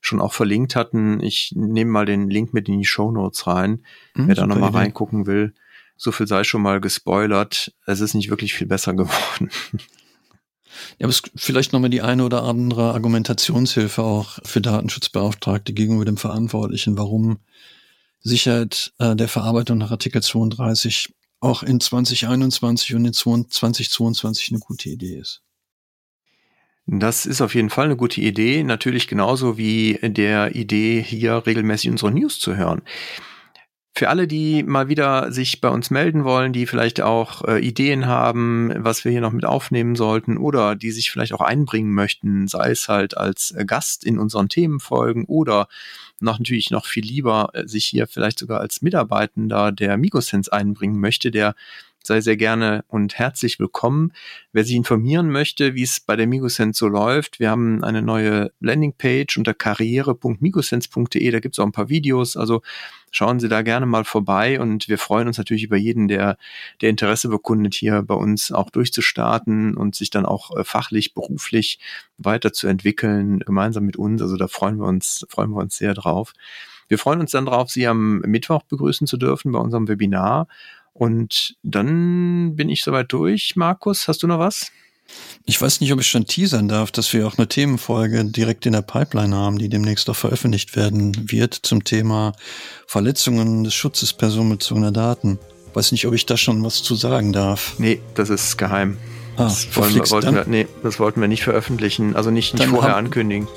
schon 0.00 0.20
auch 0.20 0.32
verlinkt 0.32 0.76
hatten. 0.76 1.20
Ich 1.20 1.52
nehme 1.54 1.90
mal 1.90 2.06
den 2.06 2.28
Link 2.30 2.54
mit 2.54 2.68
in 2.68 2.78
die 2.78 2.86
Show 2.86 3.10
Notes 3.10 3.46
rein, 3.46 3.84
hm, 4.14 4.28
wer 4.28 4.34
da 4.34 4.46
nochmal 4.46 4.70
reingucken 4.70 5.26
will. 5.26 5.54
So 5.96 6.12
viel 6.12 6.26
sei 6.26 6.44
schon 6.44 6.62
mal 6.62 6.80
gespoilert. 6.80 7.74
Es 7.84 8.00
ist 8.00 8.14
nicht 8.14 8.30
wirklich 8.30 8.54
viel 8.54 8.66
besser 8.66 8.94
geworden. 8.94 9.50
Ja, 10.98 11.04
aber 11.04 11.08
es 11.08 11.20
ist 11.20 11.30
vielleicht 11.36 11.72
nochmal 11.72 11.90
die 11.90 12.00
eine 12.00 12.24
oder 12.24 12.44
andere 12.44 12.94
Argumentationshilfe 12.94 14.02
auch 14.02 14.38
für 14.44 14.60
Datenschutzbeauftragte 14.60 15.72
gegenüber 15.72 16.04
dem 16.04 16.16
Verantwortlichen, 16.16 16.96
warum 16.96 17.40
Sicherheit 18.20 18.92
äh, 18.98 19.16
der 19.16 19.28
Verarbeitung 19.28 19.78
nach 19.78 19.90
Artikel 19.90 20.22
32 20.22 21.12
auch 21.40 21.62
in 21.62 21.80
2021 21.80 22.94
und 22.94 23.06
in 23.06 23.12
2022 23.12 24.50
eine 24.50 24.60
gute 24.60 24.88
Idee 24.90 25.16
ist. 25.16 25.42
Das 26.86 27.24
ist 27.24 27.40
auf 27.40 27.54
jeden 27.54 27.70
Fall 27.70 27.86
eine 27.86 27.96
gute 27.96 28.20
Idee. 28.20 28.62
Natürlich 28.64 29.06
genauso 29.06 29.56
wie 29.56 29.98
der 30.02 30.54
Idee, 30.54 31.02
hier 31.02 31.46
regelmäßig 31.46 31.90
unsere 31.90 32.10
News 32.10 32.40
zu 32.40 32.56
hören. 32.56 32.82
Für 33.92 34.08
alle, 34.08 34.28
die 34.28 34.62
mal 34.62 34.88
wieder 34.88 35.32
sich 35.32 35.60
bei 35.60 35.68
uns 35.68 35.90
melden 35.90 36.24
wollen, 36.24 36.52
die 36.52 36.66
vielleicht 36.66 37.00
auch 37.00 37.44
äh, 37.46 37.58
Ideen 37.58 38.06
haben, 38.06 38.72
was 38.76 39.04
wir 39.04 39.12
hier 39.12 39.20
noch 39.20 39.32
mit 39.32 39.44
aufnehmen 39.44 39.96
sollten 39.96 40.38
oder 40.38 40.76
die 40.76 40.92
sich 40.92 41.10
vielleicht 41.10 41.32
auch 41.32 41.40
einbringen 41.40 41.92
möchten, 41.92 42.46
sei 42.46 42.70
es 42.70 42.88
halt 42.88 43.16
als 43.16 43.50
äh, 43.50 43.64
Gast 43.64 44.04
in 44.04 44.18
unseren 44.18 44.48
Themenfolgen 44.48 45.24
oder 45.24 45.66
noch 46.20 46.38
natürlich 46.38 46.70
noch 46.70 46.86
viel 46.86 47.04
lieber 47.04 47.50
äh, 47.52 47.66
sich 47.66 47.84
hier 47.84 48.06
vielleicht 48.06 48.38
sogar 48.38 48.60
als 48.60 48.80
Mitarbeitender 48.80 49.72
der 49.72 49.96
Migosense 49.96 50.52
einbringen 50.52 51.00
möchte, 51.00 51.30
der 51.30 51.54
sei 52.02 52.20
sehr 52.20 52.36
gerne 52.36 52.84
und 52.88 53.18
herzlich 53.18 53.58
willkommen. 53.58 54.12
Wer 54.52 54.64
sich 54.64 54.74
informieren 54.74 55.30
möchte, 55.30 55.74
wie 55.74 55.82
es 55.82 56.00
bei 56.00 56.16
der 56.16 56.26
Migosense 56.26 56.78
so 56.78 56.88
läuft, 56.88 57.40
wir 57.40 57.50
haben 57.50 57.84
eine 57.84 58.02
neue 58.02 58.52
Landingpage 58.60 59.36
unter 59.36 59.54
karriere.migosense.de, 59.54 61.30
da 61.30 61.40
gibt 61.40 61.54
es 61.54 61.58
auch 61.58 61.66
ein 61.66 61.72
paar 61.72 61.88
Videos, 61.88 62.36
also 62.36 62.62
schauen 63.10 63.38
Sie 63.38 63.48
da 63.48 63.62
gerne 63.62 63.86
mal 63.86 64.04
vorbei 64.04 64.60
und 64.60 64.88
wir 64.88 64.98
freuen 64.98 65.28
uns 65.28 65.38
natürlich 65.38 65.64
über 65.64 65.76
jeden, 65.76 66.08
der, 66.08 66.38
der 66.80 66.90
Interesse 66.90 67.28
bekundet, 67.28 67.74
hier 67.74 68.02
bei 68.02 68.14
uns 68.14 68.50
auch 68.50 68.70
durchzustarten 68.70 69.76
und 69.76 69.94
sich 69.94 70.10
dann 70.10 70.24
auch 70.24 70.56
äh, 70.56 70.64
fachlich, 70.64 71.14
beruflich 71.14 71.78
weiterzuentwickeln, 72.18 73.40
gemeinsam 73.40 73.84
mit 73.84 73.96
uns. 73.96 74.22
Also 74.22 74.36
da 74.36 74.48
freuen 74.48 74.78
wir 74.78 74.86
uns, 74.86 75.26
freuen 75.28 75.50
wir 75.50 75.60
uns 75.60 75.76
sehr 75.76 75.94
drauf. 75.94 76.32
Wir 76.88 76.98
freuen 76.98 77.20
uns 77.20 77.30
dann 77.30 77.46
darauf, 77.46 77.70
Sie 77.70 77.86
am 77.86 78.18
Mittwoch 78.20 78.64
begrüßen 78.64 79.06
zu 79.06 79.16
dürfen 79.16 79.52
bei 79.52 79.60
unserem 79.60 79.86
Webinar 79.86 80.48
und 80.92 81.56
dann 81.62 82.56
bin 82.56 82.68
ich 82.68 82.82
soweit 82.82 83.12
durch. 83.12 83.54
Markus, 83.56 84.08
hast 84.08 84.22
du 84.22 84.26
noch 84.26 84.38
was? 84.38 84.70
Ich 85.46 85.60
weiß 85.60 85.80
nicht, 85.80 85.92
ob 85.92 86.00
ich 86.00 86.06
schon 86.06 86.26
teasern 86.26 86.68
darf, 86.68 86.92
dass 86.92 87.12
wir 87.12 87.26
auch 87.26 87.36
eine 87.38 87.48
Themenfolge 87.48 88.24
direkt 88.24 88.66
in 88.66 88.72
der 88.72 88.82
Pipeline 88.82 89.34
haben, 89.34 89.58
die 89.58 89.68
demnächst 89.68 90.08
auch 90.08 90.16
veröffentlicht 90.16 90.76
werden 90.76 91.30
wird 91.30 91.54
zum 91.54 91.82
Thema 91.84 92.32
Verletzungen 92.86 93.64
des 93.64 93.74
Schutzes 93.74 94.12
personenbezogener 94.12 94.92
Daten. 94.92 95.38
Weiß 95.74 95.92
nicht, 95.92 96.06
ob 96.06 96.14
ich 96.14 96.26
da 96.26 96.36
schon 96.36 96.62
was 96.64 96.82
zu 96.82 96.94
sagen 96.94 97.32
darf. 97.32 97.74
Nee, 97.78 98.00
das 98.14 98.30
ist 98.30 98.58
geheim. 98.58 98.98
Ah, 99.36 99.44
das, 99.44 99.74
wollen 99.76 99.94
wir, 99.94 100.10
wollten 100.10 100.34
wir, 100.34 100.44
nee, 100.46 100.66
das 100.82 101.00
wollten 101.00 101.20
wir 101.20 101.28
nicht 101.28 101.44
veröffentlichen, 101.44 102.14
also 102.16 102.30
nicht, 102.30 102.54
nicht 102.54 102.66
vorher 102.66 102.92
hab, 102.92 102.98
ankündigen. 102.98 103.48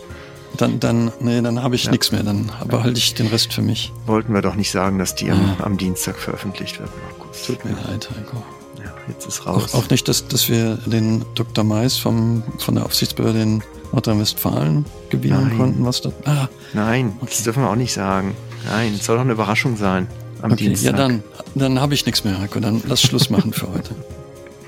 Dann, 0.57 0.79
dann, 0.79 1.11
nee, 1.19 1.41
dann 1.41 1.61
habe 1.63 1.75
ich 1.75 1.85
ja. 1.85 1.91
nichts 1.91 2.11
mehr, 2.11 2.23
dann 2.23 2.51
behalte 2.67 2.99
ich 2.99 3.15
den 3.15 3.27
Rest 3.27 3.53
für 3.53 3.63
mich. 3.63 3.91
Wollten 4.05 4.33
wir 4.33 4.41
doch 4.41 4.55
nicht 4.55 4.71
sagen, 4.71 4.99
dass 4.99 5.15
die 5.15 5.31
am, 5.31 5.55
am 5.59 5.77
Dienstag 5.77 6.17
veröffentlicht 6.17 6.79
wird, 6.79 6.89
Markus. 7.03 7.22
Tut 7.45 7.63
mir 7.65 7.71
leid, 7.71 8.09
Heiko. 8.15 8.37
Ja, 8.83 8.93
jetzt 9.07 9.25
ist 9.27 9.45
raus. 9.45 9.73
Auch, 9.73 9.83
auch 9.83 9.89
nicht, 9.89 10.07
dass, 10.07 10.27
dass 10.27 10.49
wir 10.49 10.77
den 10.85 11.25
Dr. 11.35 11.63
Mais 11.63 11.97
vom, 11.97 12.43
von 12.59 12.75
der 12.75 12.85
Aufsichtsbehörde 12.85 13.41
in 13.41 13.63
Nordrhein-Westfalen 13.91 14.85
gewinnen 15.09 15.47
Nein. 15.49 15.57
konnten, 15.57 15.85
was 15.85 16.01
da. 16.01 16.11
Ah, 16.25 16.47
Nein, 16.73 17.13
Okay. 17.21 17.31
das 17.31 17.43
dürfen 17.43 17.63
wir 17.63 17.69
auch 17.69 17.75
nicht 17.75 17.93
sagen. 17.93 18.35
Nein, 18.65 18.93
es 18.95 19.05
soll 19.05 19.17
doch 19.17 19.23
eine 19.23 19.33
Überraschung 19.33 19.77
sein 19.77 20.07
am 20.41 20.51
okay. 20.53 20.65
Dienstag. 20.67 20.91
Ja, 20.91 20.97
dann, 20.97 21.23
dann 21.55 21.79
habe 21.81 21.93
ich 21.93 22.05
nichts 22.05 22.23
mehr, 22.23 22.39
Heiko. 22.39 22.59
Dann 22.59 22.81
lass 22.87 23.01
Schluss 23.01 23.29
machen 23.29 23.53
für 23.53 23.69
heute. 23.73 23.95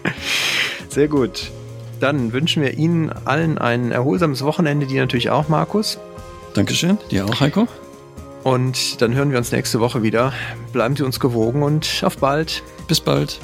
Sehr 0.89 1.07
gut. 1.07 1.51
Dann 1.99 2.33
wünschen 2.33 2.61
wir 2.61 2.77
Ihnen 2.77 3.09
allen 3.25 3.57
ein 3.57 3.91
erholsames 3.91 4.43
Wochenende, 4.43 4.85
dir 4.85 5.01
natürlich 5.01 5.29
auch, 5.29 5.47
Markus. 5.49 5.97
Dankeschön. 6.53 6.97
Dir 7.09 7.25
auch, 7.25 7.39
Heiko. 7.39 7.67
Und 8.45 9.01
dann 9.01 9.15
hören 9.15 9.31
wir 9.31 9.39
uns 9.39 9.51
nächste 9.51 9.79
Woche 9.79 10.03
wieder. 10.03 10.31
Bleiben 10.71 10.95
Sie 10.95 11.01
uns 11.01 11.19
gewogen 11.19 11.63
und 11.63 12.03
auf 12.05 12.17
bald. 12.17 12.61
Bis 12.87 13.01
bald. 13.01 13.39